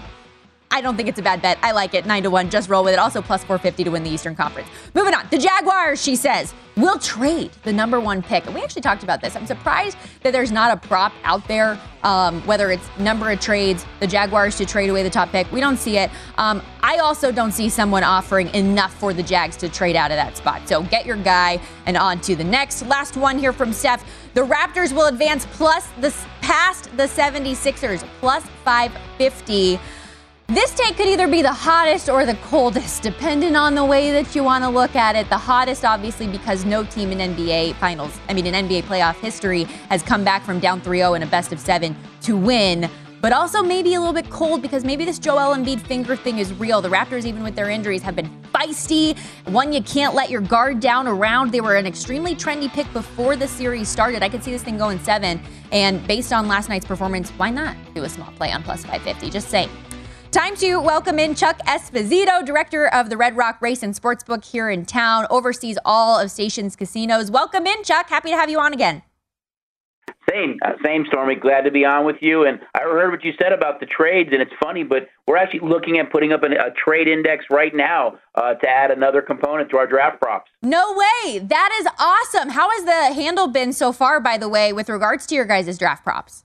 [0.72, 1.58] I don't think it's a bad bet.
[1.62, 2.06] I like it.
[2.06, 2.48] 9 to 1.
[2.48, 2.98] Just roll with it.
[2.98, 4.68] Also, plus 450 to win the Eastern Conference.
[4.94, 5.26] Moving on.
[5.30, 8.46] The Jaguars, she says, will trade the number one pick.
[8.46, 9.34] And we actually talked about this.
[9.34, 13.84] I'm surprised that there's not a prop out there, um, whether it's number of trades,
[13.98, 15.50] the Jaguars to trade away the top pick.
[15.50, 16.08] We don't see it.
[16.38, 20.16] Um, I also don't see someone offering enough for the Jags to trade out of
[20.16, 20.68] that spot.
[20.68, 22.86] So get your guy and on to the next.
[22.86, 24.04] Last one here from Steph.
[24.34, 29.80] The Raptors will advance plus the past the 76ers, plus 550.
[30.50, 34.34] This take could either be the hottest or the coldest, depending on the way that
[34.34, 35.28] you want to look at it.
[35.28, 39.62] The hottest, obviously, because no team in NBA finals, I mean, in NBA playoff history,
[39.90, 42.90] has come back from down 3 0 in a best of seven to win.
[43.20, 46.52] But also maybe a little bit cold because maybe this Joel Embiid finger thing is
[46.54, 46.80] real.
[46.80, 49.16] The Raptors, even with their injuries, have been feisty.
[49.44, 51.52] One you can't let your guard down around.
[51.52, 54.24] They were an extremely trendy pick before the series started.
[54.24, 55.40] I could see this thing going seven.
[55.70, 59.30] And based on last night's performance, why not do a small play on plus 550?
[59.30, 59.70] Just saying.
[60.32, 64.70] Time to welcome in Chuck Esposito, director of the Red Rock Race and Sportsbook here
[64.70, 67.32] in town, oversees all of Stations casinos.
[67.32, 68.08] Welcome in, Chuck.
[68.08, 69.02] Happy to have you on again.
[70.30, 71.34] Same, uh, same, Stormy.
[71.34, 72.46] Glad to be on with you.
[72.46, 75.68] And I heard what you said about the trades, and it's funny, but we're actually
[75.68, 79.68] looking at putting up an, a trade index right now uh, to add another component
[79.70, 80.48] to our draft props.
[80.62, 81.40] No way!
[81.40, 82.50] That is awesome.
[82.50, 85.76] How has the handle been so far, by the way, with regards to your guys'
[85.76, 86.44] draft props?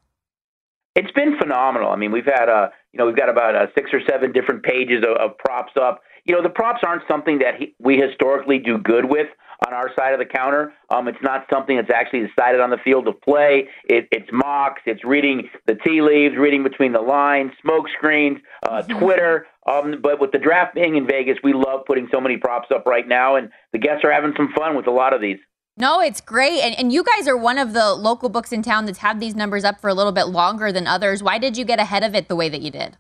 [0.96, 1.92] It's been phenomenal.
[1.92, 4.64] I mean, we've had uh, you know, we've got about uh, six or seven different
[4.64, 6.02] pages of, of props up.
[6.24, 9.28] You know, the props aren't something that he, we historically do good with
[9.68, 10.72] on our side of the counter.
[10.90, 13.68] Um, it's not something that's actually decided on the field of play.
[13.84, 14.82] It, it's mocks.
[14.86, 18.82] It's reading the tea leaves, reading between the lines, smoke screens, uh.
[19.00, 19.48] Twitter.
[19.70, 22.86] Um, but with the draft being in Vegas, we love putting so many props up
[22.86, 25.40] right now, and the guests are having some fun with a lot of these.
[25.78, 26.62] No, it's great.
[26.62, 29.36] And, and you guys are one of the local books in town that's had these
[29.36, 31.22] numbers up for a little bit longer than others.
[31.22, 32.98] Why did you get ahead of it the way that you did?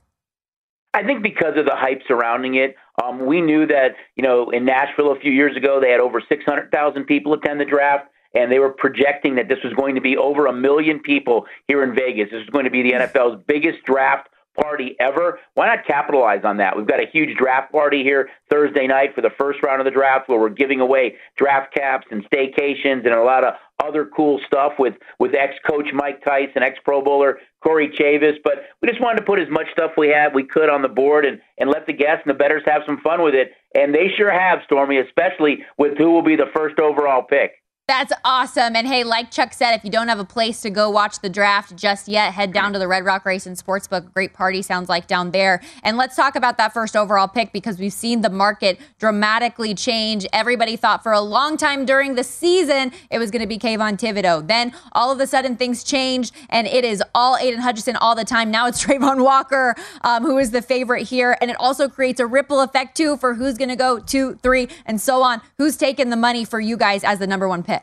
[0.94, 2.76] I think because of the hype surrounding it.
[3.04, 6.22] Um, we knew that, you know, in Nashville a few years ago, they had over
[6.28, 10.16] 600,000 people attend the draft, and they were projecting that this was going to be
[10.16, 12.30] over a million people here in Vegas.
[12.32, 15.39] This is going to be the NFL's biggest draft party ever.
[15.54, 16.76] Why not capitalize on that?
[16.76, 19.91] We've got a huge draft party here Thursday night for the first round of the
[19.91, 24.39] draft where we're giving away draft caps and staycations and a lot of other cool
[24.48, 28.38] stuff with, with ex coach Mike Tyson, and ex Pro Bowler Corey Chavous.
[28.44, 30.88] But we just wanted to put as much stuff we had we could on the
[30.88, 33.52] board and, and let the guests and the betters have some fun with it.
[33.74, 37.52] And they sure have, Stormy, especially with who will be the first overall pick.
[37.88, 38.76] That's awesome.
[38.76, 41.30] And hey, like Chuck said, if you don't have a place to go watch the
[41.30, 44.12] draft just yet, head down to the Red Rock Race and Sportsbook.
[44.12, 45.62] Great party sounds like down there.
[45.84, 50.26] And let's talk about that first overall pick because we've seen the market dramatically change.
[50.34, 54.00] Everybody thought for a long time during the season it was going to be Kayvon
[54.00, 54.48] Thibodeaux.
[54.48, 58.26] Then all of a sudden things changed and it is all Aidan Hutchinson all the
[58.26, 58.50] time.
[58.50, 61.38] Now it's Travon Walker um, who is the favorite here.
[61.39, 64.69] And it also creates a ripple effect too for who's going to go two, three,
[64.88, 65.39] and so on.
[65.60, 67.75] Who's taking the money for you guys as the number one pick?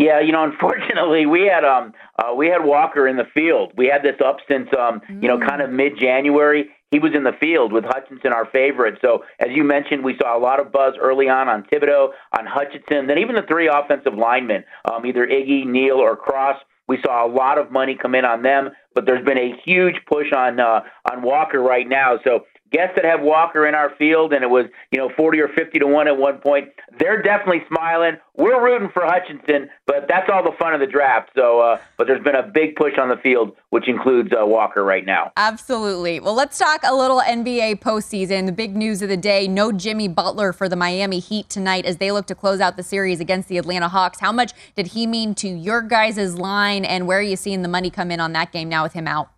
[0.00, 3.72] Yeah, you know, unfortunately, we had um uh, we had Walker in the field.
[3.76, 6.70] We had this up since um you know kind of mid January.
[6.90, 8.98] He was in the field with Hutchinson, our favorite.
[9.00, 12.46] So as you mentioned, we saw a lot of buzz early on on Thibodeaux, on
[12.46, 16.56] Hutchinson, then even the three offensive linemen, um, either Iggy, Neal, or Cross.
[16.88, 19.94] We saw a lot of money come in on them, but there's been a huge
[20.10, 20.80] push on uh,
[21.12, 22.18] on Walker right now.
[22.24, 25.48] So guests that have Walker in our field, and it was you know 40 or
[25.48, 26.68] 50 to one at one point.
[26.98, 28.16] They're definitely smiling.
[28.36, 31.30] We're rooting for Hutchinson, but that's all the fun of the draft.
[31.34, 34.82] So, uh, but there's been a big push on the field, which includes uh, Walker
[34.82, 35.32] right now.
[35.36, 36.20] Absolutely.
[36.20, 38.46] Well, let's talk a little NBA postseason.
[38.46, 41.98] The big news of the day: no Jimmy Butler for the Miami Heat tonight as
[41.98, 44.20] they look to close out the series against the Atlanta Hawks.
[44.20, 47.68] How much did he mean to your guys' line, and where are you seeing the
[47.68, 49.30] money come in on that game now with him out?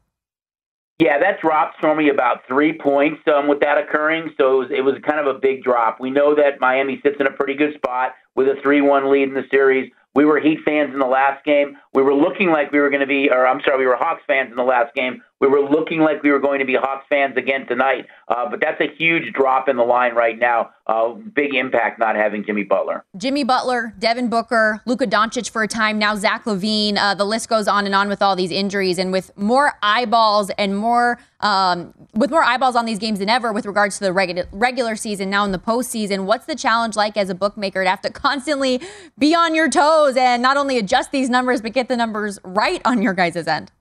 [1.02, 4.30] Yeah, that dropped Stormy about three points um, with that occurring.
[4.38, 5.98] So it was, it was kind of a big drop.
[5.98, 9.26] We know that Miami sits in a pretty good spot with a 3 1 lead
[9.26, 9.90] in the series.
[10.14, 11.76] We were Heat fans in the last game.
[11.92, 14.22] We were looking like we were going to be, or I'm sorry, we were Hawks
[14.28, 15.20] fans in the last game.
[15.42, 18.06] We were looking like we were going to be Hawks fans again tonight.
[18.28, 20.70] Uh, but that's a huge drop in the line right now.
[20.86, 23.04] Uh, big impact not having Jimmy Butler.
[23.16, 26.96] Jimmy Butler, Devin Booker, Luka Doncic for a time now, Zach LaVine.
[26.96, 30.50] Uh, the list goes on and on with all these injuries, and with more eyeballs
[30.58, 34.12] and more um, with more eyeballs on these games than ever with regards to the
[34.12, 35.28] regular regular season.
[35.28, 38.80] Now in the postseason, what's the challenge like as a bookmaker to have to constantly
[39.18, 42.80] be on your toes and not only adjust these numbers but get the numbers right
[42.84, 43.72] on your guys' end?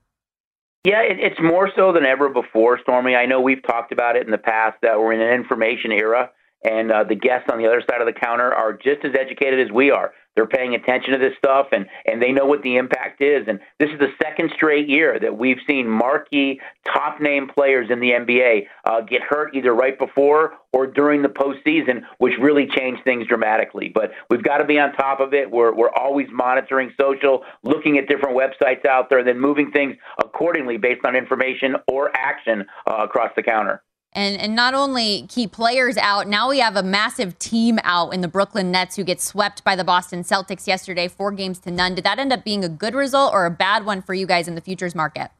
[0.84, 3.14] Yeah, it, it's more so than ever before, Stormy.
[3.14, 6.30] I know we've talked about it in the past that we're in an information era,
[6.64, 9.60] and uh, the guests on the other side of the counter are just as educated
[9.60, 10.12] as we are.
[10.34, 13.46] They're paying attention to this stuff and, and they know what the impact is.
[13.48, 18.00] And this is the second straight year that we've seen marquee top name players in
[18.00, 23.04] the NBA uh, get hurt either right before or during the postseason, which really changed
[23.04, 23.90] things dramatically.
[23.94, 25.50] But we've got to be on top of it.
[25.50, 29.96] We're, we're always monitoring social, looking at different websites out there, and then moving things
[30.18, 33.82] accordingly based on information or action uh, across the counter
[34.12, 38.20] and and not only keep players out, now we have a massive team out in
[38.20, 41.94] the Brooklyn Nets who get swept by the Boston Celtics yesterday, four games to none.
[41.94, 44.48] Did that end up being a good result or a bad one for you guys
[44.48, 45.30] in the futures market?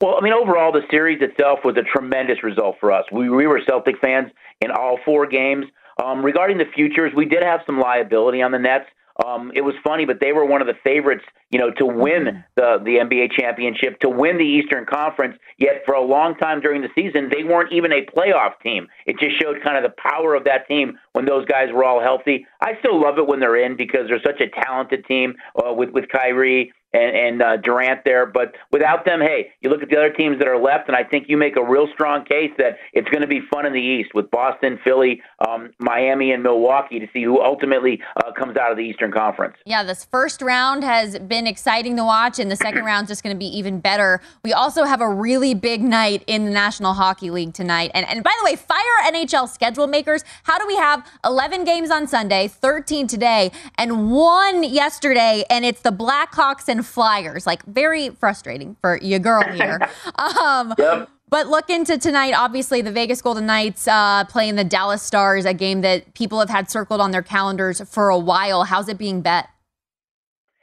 [0.00, 3.04] Well, I mean, overall, the series itself was a tremendous result for us.
[3.10, 4.30] We, we were Celtic fans
[4.60, 5.66] in all four games.
[6.02, 8.86] Um, regarding the futures, we did have some liability on the Nets.
[9.24, 12.24] Um, it was funny, but they were one of the favorites, you know, to win
[12.24, 12.38] mm-hmm.
[12.54, 15.36] the the NBA championship, to win the Eastern Conference.
[15.58, 18.86] Yet for a long time during the season, they weren't even a playoff team.
[19.06, 22.00] It just showed kind of the power of that team when those guys were all
[22.00, 22.46] healthy.
[22.60, 25.90] I still love it when they're in because they're such a talented team uh, with
[25.90, 28.26] with Kyrie and, and uh, Durant there.
[28.26, 31.04] But without them, hey, you look at the other teams that are left, and I
[31.04, 33.80] think you make a real strong case that it's going to be fun in the
[33.80, 38.70] East with Boston, Philly, um, Miami, and Milwaukee to see who ultimately uh, comes out
[38.70, 39.56] of the Eastern Conference.
[39.66, 43.22] Yeah, this first round has been exciting to watch, and the second round is just
[43.22, 44.20] going to be even better.
[44.44, 47.90] We also have a really big night in the National Hockey League tonight.
[47.94, 50.24] And, and by the way, fire NHL schedule makers.
[50.44, 55.82] How do we have 11 games on Sunday, 13 today, and one yesterday, and it's
[55.82, 57.46] the Blackhawks and and Flyers.
[57.46, 59.80] Like very frustrating for your girl here.
[60.16, 61.10] um, yep.
[61.30, 62.32] But look into tonight.
[62.32, 66.48] Obviously, the Vegas Golden Knights uh, playing the Dallas Stars, a game that people have
[66.48, 68.64] had circled on their calendars for a while.
[68.64, 69.48] How's it being bet?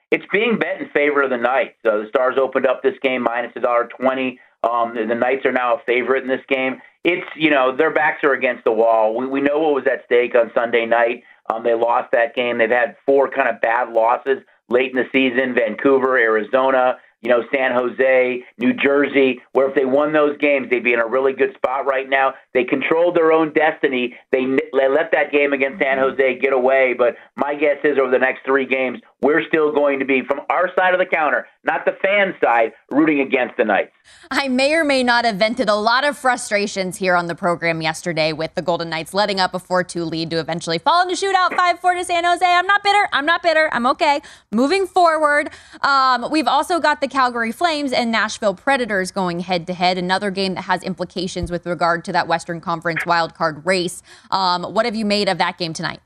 [0.10, 1.76] It's being bet in favor of the Knights.
[1.86, 4.40] Uh, the Stars opened up this game minus a dollar twenty.
[4.64, 6.82] Um, the, the Knights are now a favorite in this game.
[7.04, 9.16] It's you know their backs are against the wall.
[9.16, 11.24] We we know what was at stake on Sunday night.
[11.54, 12.58] Um, they lost that game.
[12.58, 14.40] They've had four kind of bad losses
[14.70, 19.86] late in the season, Vancouver, Arizona, you know, San Jose, New Jersey, where if they
[19.86, 22.36] won those games, they'd be in a really good spot right now.
[22.54, 24.16] They controlled their own destiny.
[24.32, 28.20] They, let that game against San Jose get away, but my guess is over the
[28.20, 31.84] next three games, we're still going to be, from our side of the counter, not
[31.84, 33.92] the fan side, rooting against the Knights.
[34.30, 37.82] I may or may not have vented a lot of frustrations here on the program
[37.82, 41.16] yesterday with the Golden Knights letting up a 4 2 lead to eventually fall into
[41.16, 42.46] shootout 5 4 to San Jose.
[42.46, 43.10] I'm not bitter.
[43.14, 43.68] I'm not bitter.
[43.74, 44.22] I'm okay.
[44.52, 45.50] Moving forward,
[45.82, 50.30] um, we've also got the Calgary Flames and Nashville Predators going head to head, another
[50.30, 54.04] game that has implications with regard to that Western Conference wildcard race.
[54.30, 56.02] Um, what have you made of that game tonight?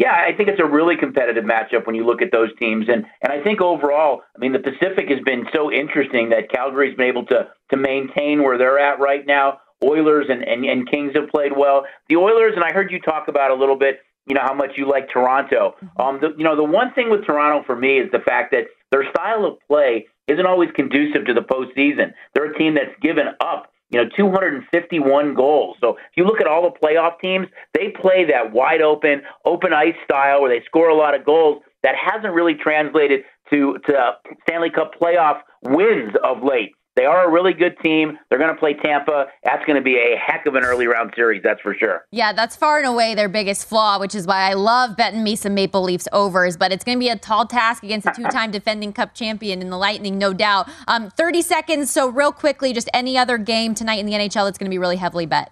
[0.00, 3.04] Yeah, I think it's a really competitive matchup when you look at those teams, and
[3.20, 7.06] and I think overall, I mean, the Pacific has been so interesting that Calgary's been
[7.06, 9.60] able to to maintain where they're at right now.
[9.84, 11.84] Oilers and, and, and Kings have played well.
[12.08, 14.72] The Oilers, and I heard you talk about a little bit, you know, how much
[14.76, 15.74] you like Toronto.
[15.82, 16.00] Mm-hmm.
[16.00, 18.64] Um, the, you know, the one thing with Toronto for me is the fact that
[18.90, 22.12] their style of play isn't always conducive to the postseason.
[22.34, 25.76] They're a team that's given up you know, 251 goals.
[25.80, 29.72] So if you look at all the playoff teams, they play that wide open, open
[29.72, 31.62] ice style where they score a lot of goals.
[31.82, 34.12] That hasn't really translated to to
[34.42, 36.72] Stanley Cup playoff wins of late.
[37.00, 38.18] They are a really good team.
[38.28, 39.28] They're going to play Tampa.
[39.42, 42.04] That's going to be a heck of an early round series, that's for sure.
[42.12, 45.34] Yeah, that's far and away their biggest flaw, which is why I love betting me
[45.34, 46.58] some Maple Leafs overs.
[46.58, 49.62] But it's going to be a tall task against a two time defending Cup champion
[49.62, 50.68] in the Lightning, no doubt.
[50.88, 51.90] Um, 30 seconds.
[51.90, 54.76] So, real quickly, just any other game tonight in the NHL that's going to be
[54.76, 55.50] really heavily bet.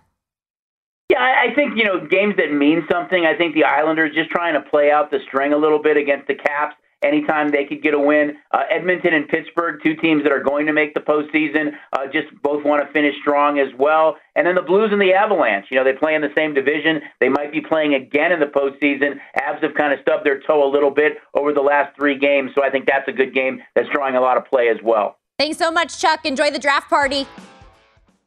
[1.11, 3.25] Yeah, I think, you know, games that mean something.
[3.25, 6.27] I think the Islanders just trying to play out the string a little bit against
[6.29, 8.37] the Caps anytime they could get a win.
[8.53, 12.27] Uh, Edmonton and Pittsburgh, two teams that are going to make the postseason, uh, just
[12.43, 14.17] both want to finish strong as well.
[14.35, 17.01] And then the Blues and the Avalanche, you know, they play in the same division.
[17.21, 19.19] They might be playing again in the postseason.
[19.37, 22.53] Avs have kind of stubbed their toe a little bit over the last three games,
[22.55, 25.19] so I think that's a good game that's drawing a lot of play as well.
[25.39, 26.27] Thanks so much, Chuck.
[26.27, 27.27] Enjoy the draft party.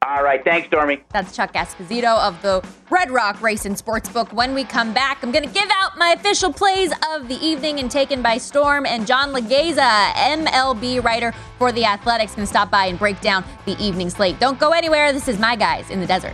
[0.04, 0.44] All right.
[0.44, 1.00] Thanks, Stormy.
[1.14, 4.34] That's Chuck Esposito of the Red Rock Race and Sportsbook.
[4.34, 7.80] When we come back, I'm going to give out my official plays of the evening
[7.80, 8.88] and taken by storm.
[8.88, 13.78] And John Laghezza, MLB writer for The Athletics, can stop by and break down the
[13.80, 14.40] evening slate.
[14.40, 15.14] Don't go anywhere.
[15.14, 16.34] This is My Guys in the Desert.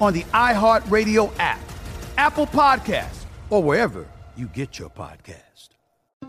[0.00, 1.60] on the iHeartRadio app,
[2.16, 5.42] Apple Podcasts, or wherever you get your podcast.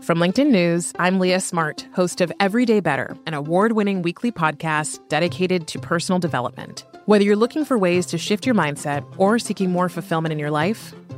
[0.02, 4.98] From LinkedIn News, I'm Leah Smart, host of Everyday Better, an award winning weekly podcast
[5.08, 6.84] dedicated to personal development.
[7.06, 10.50] Whether you're looking for ways to shift your mindset or seeking more fulfillment in your
[10.50, 10.92] life,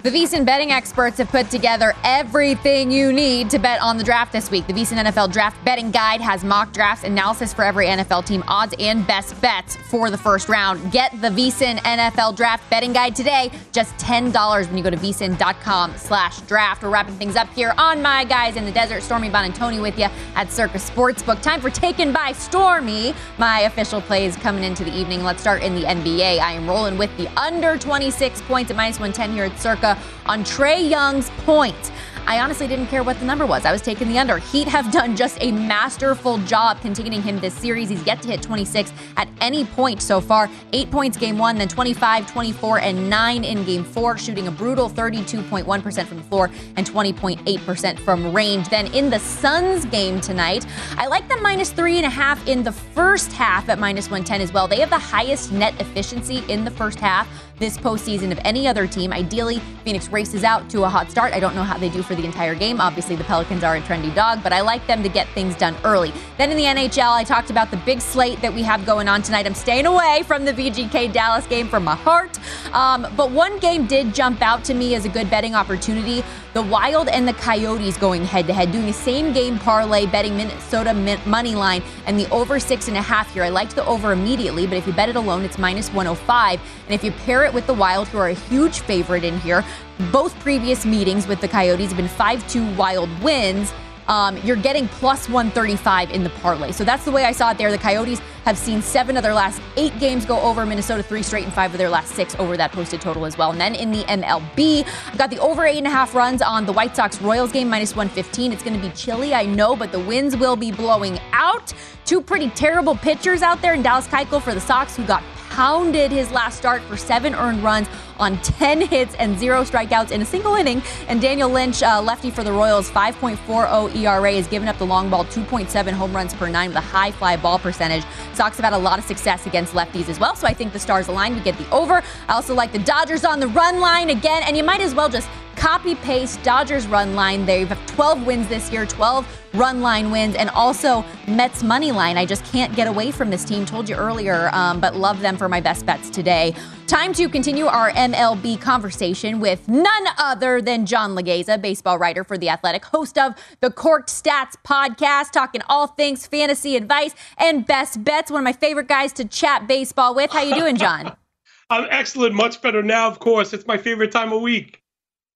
[0.00, 4.32] The VSIN betting experts have put together everything you need to bet on the draft
[4.32, 4.64] this week.
[4.68, 8.76] The VSIN NFL Draft Betting Guide has mock drafts, analysis for every NFL team, odds,
[8.78, 10.92] and best bets for the first round.
[10.92, 15.96] Get the VSIN NFL Draft Betting Guide today, just $10 when you go to vsin.com
[15.96, 16.84] slash draft.
[16.84, 19.02] We're wrapping things up here on My Guys in the Desert.
[19.02, 21.42] Stormy Buonantony with you at Circa Sportsbook.
[21.42, 23.14] Time for Taken by Stormy.
[23.36, 25.24] My official plays coming into the evening.
[25.24, 26.38] Let's start in the NBA.
[26.38, 29.87] I am rolling with the under 26 points at minus 110 here at Circa
[30.26, 31.92] on Trae Young's point.
[32.28, 33.64] I honestly didn't care what the number was.
[33.64, 34.36] I was taking the under.
[34.36, 37.88] Heat have done just a masterful job containing him this series.
[37.88, 40.50] He's yet to hit 26 at any point so far.
[40.74, 44.90] Eight points game one, then 25, 24, and nine in game four, shooting a brutal
[44.90, 48.68] 32.1% from the floor and 20.8% from range.
[48.68, 50.66] Then in the Suns game tonight,
[50.98, 54.42] I like the minus three and a half in the first half at minus 110
[54.42, 54.68] as well.
[54.68, 57.26] They have the highest net efficiency in the first half
[57.58, 59.12] this postseason of any other team.
[59.12, 61.32] Ideally, Phoenix races out to a hot start.
[61.32, 62.80] I don't know how they do for the entire game.
[62.80, 65.76] Obviously, the Pelicans are a trendy dog, but I like them to get things done
[65.84, 66.12] early.
[66.36, 69.22] Then in the NHL, I talked about the big slate that we have going on
[69.22, 69.46] tonight.
[69.46, 72.38] I'm staying away from the VGK Dallas game from my heart.
[72.72, 76.22] Um, but one game did jump out to me as a good betting opportunity.
[76.58, 80.36] The Wild and the Coyotes going head to head, doing the same game parlay, betting
[80.36, 80.92] Minnesota
[81.24, 83.44] money line and the over six and a half here.
[83.44, 86.60] I liked the over immediately, but if you bet it alone, it's minus 105.
[86.86, 89.64] And if you pair it with the Wild, who are a huge favorite in here,
[90.10, 93.72] both previous meetings with the Coyotes have been 5 2 Wild wins
[94.08, 96.72] um, you're getting plus 135 in the parlay.
[96.72, 97.70] So that's the way I saw it there.
[97.70, 100.64] The Coyotes have seen seven of their last eight games go over.
[100.64, 103.52] Minnesota three straight and five of their last six over that posted total as well.
[103.52, 106.64] And then in the MLB, I've got the over eight and a half runs on
[106.64, 108.52] the White Sox Royals game, minus 115.
[108.52, 111.72] It's going to be chilly, I know, but the winds will be blowing out.
[112.06, 116.10] Two pretty terrible pitchers out there in Dallas Keuchel for the Sox, who got pounded
[116.10, 117.88] his last start for seven earned runs
[118.18, 120.82] on 10 hits and zero strikeouts in a single inning.
[121.08, 125.10] And Daniel Lynch, uh, lefty for the Royals, 5.40 ERA, has given up the long
[125.10, 128.04] ball 2.7 home runs per nine with a high fly ball percentage.
[128.34, 130.78] Sox have had a lot of success against lefties as well, so I think the
[130.78, 131.34] stars align.
[131.34, 132.02] We get the over.
[132.28, 135.08] I also like the Dodgers on the run line again, and you might as well
[135.08, 137.44] just copy paste Dodgers run line.
[137.44, 142.16] They have 12 wins this year, 12 run line wins, and also Mets money line.
[142.16, 143.66] I just can't get away from this team.
[143.66, 146.54] Told you earlier, um, but love them for my best bets today.
[146.88, 152.38] Time to continue our MLB conversation with none other than John Laghezza, baseball writer for
[152.38, 158.02] The Athletic, host of the Corked Stats podcast, talking all things fantasy advice and best
[158.04, 158.30] bets.
[158.30, 160.30] One of my favorite guys to chat baseball with.
[160.30, 161.14] How you doing, John?
[161.70, 163.52] I'm excellent, much better now, of course.
[163.52, 164.82] It's my favorite time of week.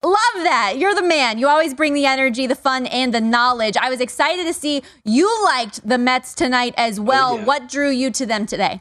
[0.03, 0.76] Love that.
[0.78, 1.36] You're the man.
[1.36, 3.76] You always bring the energy, the fun, and the knowledge.
[3.76, 7.32] I was excited to see you liked the Mets tonight as oh, well.
[7.34, 7.44] Oh, yeah.
[7.44, 8.80] What drew you to them today?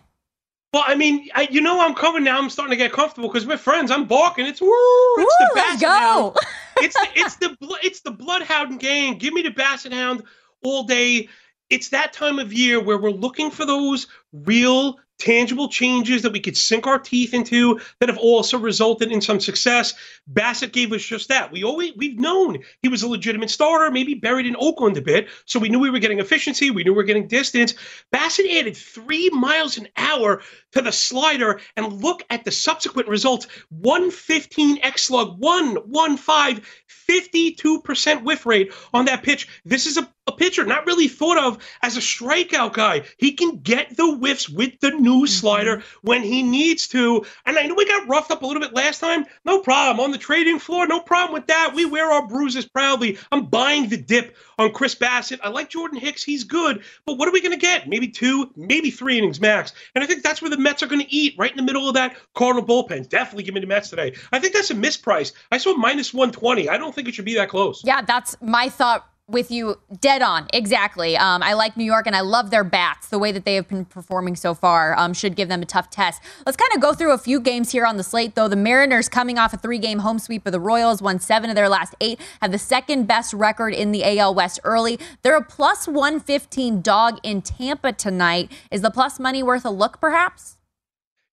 [0.73, 2.37] Well, I mean, I, you know, I'm coming now.
[2.37, 3.91] I'm starting to get comfortable because we're friends.
[3.91, 4.45] I'm barking.
[4.45, 4.69] It's woo.
[4.69, 6.33] It's Ooh, the let's go.
[6.77, 9.17] it's the it's the it's the bloodhound gang.
[9.17, 10.23] Give me the basset hound
[10.63, 11.27] all day.
[11.69, 16.39] It's that time of year where we're looking for those real tangible changes that we
[16.39, 19.93] could sink our teeth into that have also resulted in some success.
[20.33, 21.51] Bassitt gave us just that.
[21.51, 25.29] We always we've known he was a legitimate starter, maybe buried in Oakland a bit,
[25.45, 27.75] so we knew we were getting efficiency, we knew we were getting distance.
[28.11, 30.41] Bassitt added three miles an hour
[30.71, 36.63] to the slider, and look at the subsequent results: 115 X slug, 115,
[37.09, 39.47] 52% whiff rate on that pitch.
[39.65, 43.03] This is a, a pitcher not really thought of as a strikeout guy.
[43.17, 46.07] He can get the whiffs with the new new slider mm-hmm.
[46.07, 47.25] when he needs to.
[47.45, 49.25] And I know we got roughed up a little bit last time.
[49.45, 50.03] No problem.
[50.03, 51.73] On the trading floor, no problem with that.
[51.75, 53.17] We wear our bruises proudly.
[53.31, 55.39] I'm buying the dip on Chris Bassitt.
[55.43, 56.23] I like Jordan Hicks.
[56.23, 56.83] He's good.
[57.05, 57.87] But what are we going to get?
[57.87, 59.73] Maybe two, maybe three innings max.
[59.95, 61.87] And I think that's where the Mets are going to eat, right in the middle
[61.87, 63.09] of that Cardinal bullpen.
[63.09, 64.15] Definitely give me the Mets today.
[64.31, 65.33] I think that's a misprice.
[65.51, 66.69] I saw minus 120.
[66.69, 67.81] I don't think it should be that close.
[67.83, 70.47] Yeah, that's my thought with you dead on.
[70.53, 71.17] Exactly.
[71.17, 73.07] Um, i like new york and i love their bats.
[73.09, 75.89] The way that they have been performing so far um, should give them a tough
[75.89, 76.21] test.
[76.45, 78.47] Let's kind of go through a few games here on the slate though.
[78.47, 81.55] The mariners coming off a three game home sweep of the royals won seven of
[81.55, 84.99] their last eight have the second best record in the al west early.
[85.23, 88.51] They're a plus 115 dog in tampa tonight.
[88.69, 90.57] Is the plus money worth a look perhaps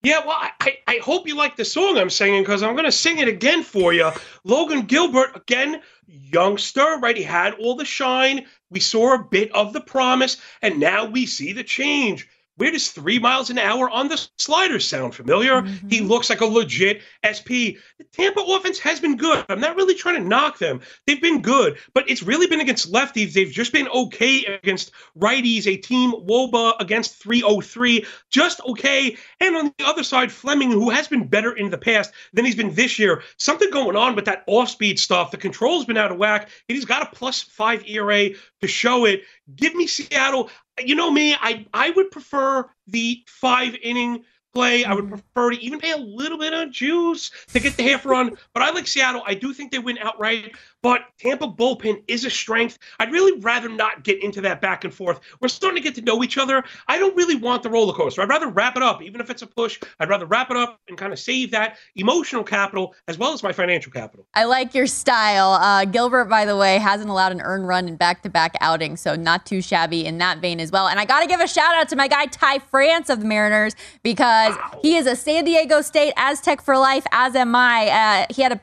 [0.01, 2.91] yeah, well, I, I hope you like the song I'm singing because I'm going to
[2.91, 4.11] sing it again for you.
[4.45, 7.17] Logan Gilbert, again, youngster, right?
[7.17, 8.45] He had all the shine.
[8.69, 12.27] We saw a bit of the promise, and now we see the change.
[12.59, 15.61] Where does three miles an hour on the slider sound familiar?
[15.61, 15.87] Mm-hmm.
[15.87, 17.79] He looks like a legit SP.
[17.97, 19.45] The Tampa offense has been good.
[19.47, 20.81] I'm not really trying to knock them.
[21.07, 23.31] They've been good, but it's really been against lefties.
[23.31, 29.15] They've just been okay against righties, a team Woba against 303, just okay.
[29.39, 32.55] And on the other side, Fleming, who has been better in the past than he's
[32.55, 33.23] been this year.
[33.37, 35.31] Something going on with that off speed stuff.
[35.31, 36.49] The control's been out of whack.
[36.67, 38.31] and He's got a plus five ERA
[38.61, 39.23] to show it.
[39.55, 40.49] Give me Seattle
[40.85, 44.23] you know me, I I would prefer the five inning
[44.53, 44.83] play.
[44.83, 45.13] I would mm-hmm.
[45.13, 48.35] prefer to even pay a little bit of juice to get the half run.
[48.53, 49.23] But I like Seattle.
[49.25, 50.55] I do think they win outright.
[50.81, 52.77] But Tampa bullpen is a strength.
[52.99, 55.19] I'd really rather not get into that back and forth.
[55.41, 56.63] We're starting to get to know each other.
[56.87, 58.21] I don't really want the roller coaster.
[58.21, 59.79] I'd rather wrap it up, even if it's a push.
[59.99, 63.43] I'd rather wrap it up and kind of save that emotional capital as well as
[63.43, 64.25] my financial capital.
[64.33, 65.51] I like your style.
[65.53, 69.45] Uh, Gilbert, by the way, hasn't allowed an earned run in back-to-back outings, so not
[69.45, 70.87] too shabby in that vein as well.
[70.87, 73.25] And I got to give a shout out to my guy Ty France of the
[73.25, 74.79] Mariners because wow.
[74.81, 77.87] he is a San Diego State Aztec for life, as am I.
[78.29, 78.61] Uh, he had a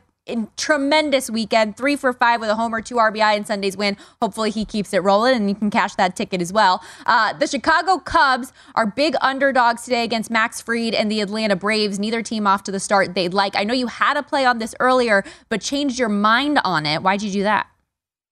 [0.56, 3.96] tremendous weekend, three for five with a homer, two RBI in Sunday's win.
[4.20, 6.82] Hopefully he keeps it rolling and you can cash that ticket as well.
[7.06, 11.98] Uh, the Chicago Cubs are big underdogs today against Max Fried and the Atlanta Braves.
[11.98, 13.56] Neither team off to the start they'd like.
[13.56, 17.02] I know you had a play on this earlier, but changed your mind on it.
[17.02, 17.68] Why'd you do that?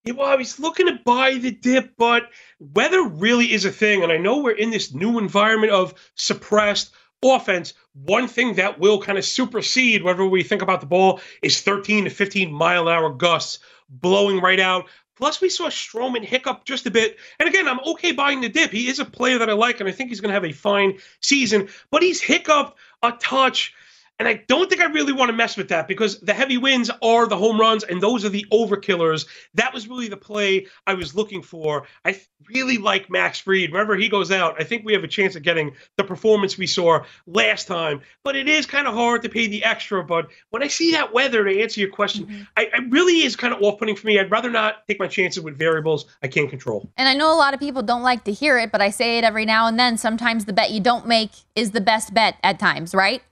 [0.04, 4.02] Yeah, well, I was looking to buy the dip, but weather really is a thing.
[4.02, 6.92] And I know we're in this new environment of suppressed
[7.24, 7.74] offense.
[7.92, 12.04] One thing that will kind of supersede whatever we think about the ball is 13
[12.04, 13.58] to 15 mile an hour gusts
[13.88, 14.86] blowing right out.
[15.16, 17.18] Plus, we saw Stroman hiccup just a bit.
[17.38, 18.72] And again, I'm okay buying the dip.
[18.72, 20.52] He is a player that I like, and I think he's going to have a
[20.52, 21.68] fine season.
[21.90, 23.72] But he's hiccuped a touch.
[24.18, 26.90] And I don't think I really want to mess with that because the heavy wins
[27.02, 29.26] are the home runs and those are the overkillers.
[29.54, 31.86] That was really the play I was looking for.
[32.04, 33.72] I really like Max Fried.
[33.72, 36.68] Whenever he goes out, I think we have a chance of getting the performance we
[36.68, 38.02] saw last time.
[38.22, 40.04] But it is kind of hard to pay the extra.
[40.04, 42.42] But when I see that weather, to answer your question, mm-hmm.
[42.56, 44.20] I, I really is kind of off putting for me.
[44.20, 46.88] I'd rather not take my chances with variables I can't control.
[46.96, 49.18] And I know a lot of people don't like to hear it, but I say
[49.18, 49.96] it every now and then.
[49.96, 53.22] Sometimes the bet you don't make is the best bet at times, right?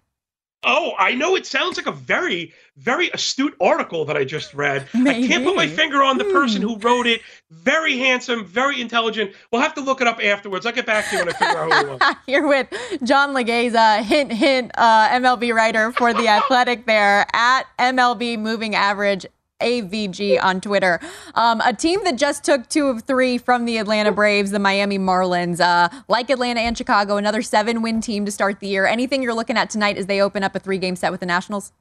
[0.65, 4.87] Oh, I know it sounds like a very, very astute article that I just read.
[4.95, 5.25] Maybe.
[5.25, 7.21] I can't put my finger on the person who wrote it.
[7.51, 9.33] Very handsome, very intelligent.
[9.51, 10.65] We'll have to look it up afterwards.
[10.65, 12.17] I'll get back to you when I figure out who it was.
[12.29, 12.69] You're with
[13.03, 19.27] John Laghezza, hint, hint, uh, MLB writer for The Athletic there at MLB Moving Average
[19.63, 21.01] AVG on Twitter.
[21.35, 24.99] Um, a team that just took two of three from the Atlanta Braves, the Miami
[24.99, 25.61] Marlins.
[25.61, 28.87] Uh, like Atlanta and Chicago, another seven win team to start the year.
[28.87, 31.27] Anything you're looking at tonight as they open up a three game set with the
[31.27, 31.73] Nationals?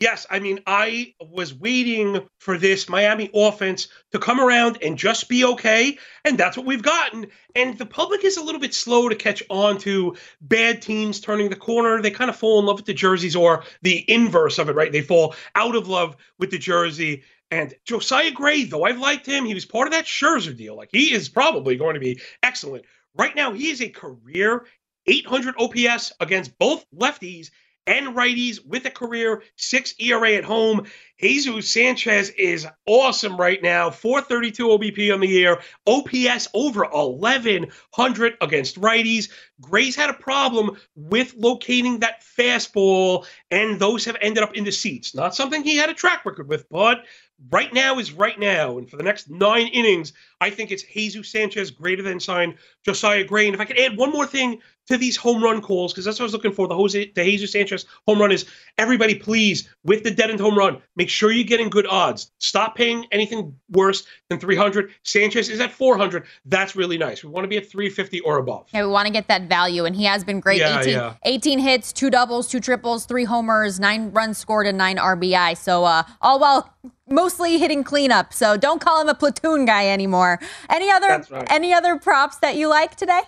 [0.00, 5.28] Yes, I mean, I was waiting for this Miami offense to come around and just
[5.28, 7.26] be okay, and that's what we've gotten.
[7.54, 11.50] And the public is a little bit slow to catch on to bad teams turning
[11.50, 12.00] the corner.
[12.00, 14.90] They kind of fall in love with the jerseys, or the inverse of it, right?
[14.90, 17.22] They fall out of love with the jersey.
[17.50, 20.74] And Josiah Gray, though I've liked him, he was part of that Scherzer deal.
[20.74, 22.86] Like he is probably going to be excellent.
[23.14, 24.64] Right now, he is a career
[25.06, 27.50] 800 OPS against both lefties
[27.86, 30.86] and righties with a career six ERA at home.
[31.20, 33.90] Jesus Sanchez is awesome right now.
[33.90, 39.30] 432 OBP on the year, OPS over 1100 against righties.
[39.60, 44.72] Gray's had a problem with locating that fastball, and those have ended up in the
[44.72, 45.14] seats.
[45.14, 47.04] Not something he had a track record with, but
[47.50, 48.78] right now is right now.
[48.78, 53.24] And for the next nine innings, I think it's Jesus Sanchez greater than sign Josiah
[53.24, 53.46] Gray.
[53.46, 56.18] And if I could add one more thing to these home run calls, because that's
[56.18, 56.68] what I was looking for.
[56.68, 58.46] The Jose the Jesus Sanchez home run is
[58.78, 62.30] everybody please with the dead end home run, make sure you're getting good odds.
[62.38, 64.90] Stop paying anything worse than 300.
[65.04, 66.24] Sanchez is at 400.
[66.44, 67.22] That's really nice.
[67.22, 68.68] We want to be at 350 or above.
[68.72, 70.60] Yeah, we want to get that value, and he has been great.
[70.60, 71.14] Yeah, 18, yeah.
[71.24, 75.56] 18 hits, two doubles, two triples, three homers, nine runs scored, and nine RBI.
[75.56, 76.74] So uh, all while
[77.08, 78.32] mostly hitting cleanup.
[78.32, 80.40] So don't call him a platoon guy anymore.
[80.68, 81.46] Any other right.
[81.50, 83.22] any other props that you like today?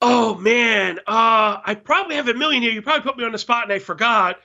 [0.00, 2.72] Oh man, uh, I probably have a million here.
[2.72, 4.38] You probably put me on the spot and I forgot.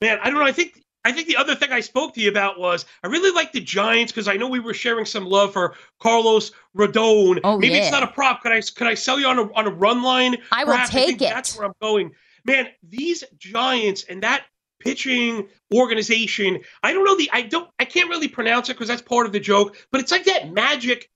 [0.00, 0.46] Man, I don't know.
[0.46, 3.30] I think I think the other thing I spoke to you about was I really
[3.30, 7.40] like the Giants because I know we were sharing some love for Carlos Rodon.
[7.44, 7.82] Oh, Maybe yeah.
[7.82, 8.42] it's not a prop.
[8.42, 10.38] Could I could I sell you on a on a run line?
[10.50, 11.30] I will take I it.
[11.30, 12.12] That's where I'm going.
[12.46, 14.44] Man, these Giants and that
[14.80, 16.60] pitching organization.
[16.82, 19.32] I don't know the I don't I can't really pronounce it because that's part of
[19.32, 21.10] the joke, but it's like that magic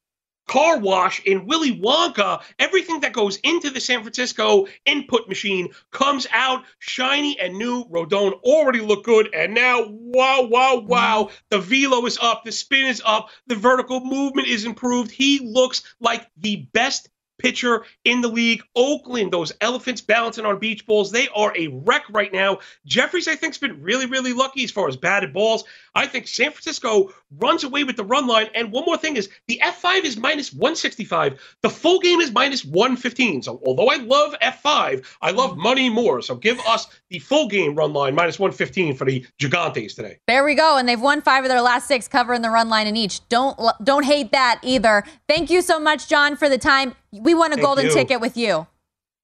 [0.48, 2.42] car wash in Willy Wonka.
[2.58, 7.84] Everything that goes into the San Francisco input machine comes out shiny and new.
[7.84, 11.30] Rodon already looked good, and now wow, wow, wow.
[11.50, 15.12] The velo is up, the spin is up, the vertical movement is improved.
[15.12, 17.08] He looks like the best
[17.38, 18.62] pitcher in the league.
[18.76, 22.58] Oakland, those elephants balancing on beach balls, they are a wreck right now.
[22.86, 25.64] Jefferies, I think, has been really, really lucky as far as batted balls.
[25.94, 28.48] I think San Francisco runs away with the run line.
[28.54, 31.40] And one more thing is the F5 is minus 165.
[31.62, 33.42] The full game is minus 115.
[33.42, 36.22] So although I love F5, I love money more.
[36.22, 40.18] So give us the full game run line minus 115 for the Gigantes today.
[40.26, 42.86] There we go, and they've won five of their last six, covering the run line
[42.86, 43.26] in each.
[43.28, 45.04] Don't don't hate that either.
[45.28, 46.94] Thank you so much, John, for the time.
[47.12, 47.92] We won a Thank golden you.
[47.92, 48.66] ticket with you.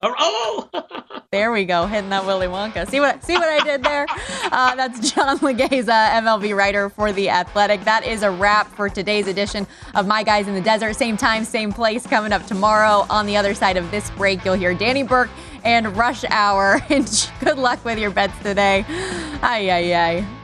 [0.03, 0.68] Oh,
[1.32, 2.89] There we go, hitting that Willy Wonka.
[2.89, 4.07] See what see what I did there?
[4.53, 7.82] Uh, that's John Laghezza, MLB writer for the Athletic.
[7.85, 9.66] That is a wrap for today's edition
[9.97, 10.95] of My Guys in the Desert.
[10.95, 12.07] Same time, same place.
[12.07, 13.05] Coming up tomorrow.
[13.11, 15.30] On the other side of this break, you'll hear Danny Burke
[15.64, 16.80] and Rush Hour.
[16.91, 18.85] And good luck with your bets today.
[19.43, 20.44] Ay ay ay.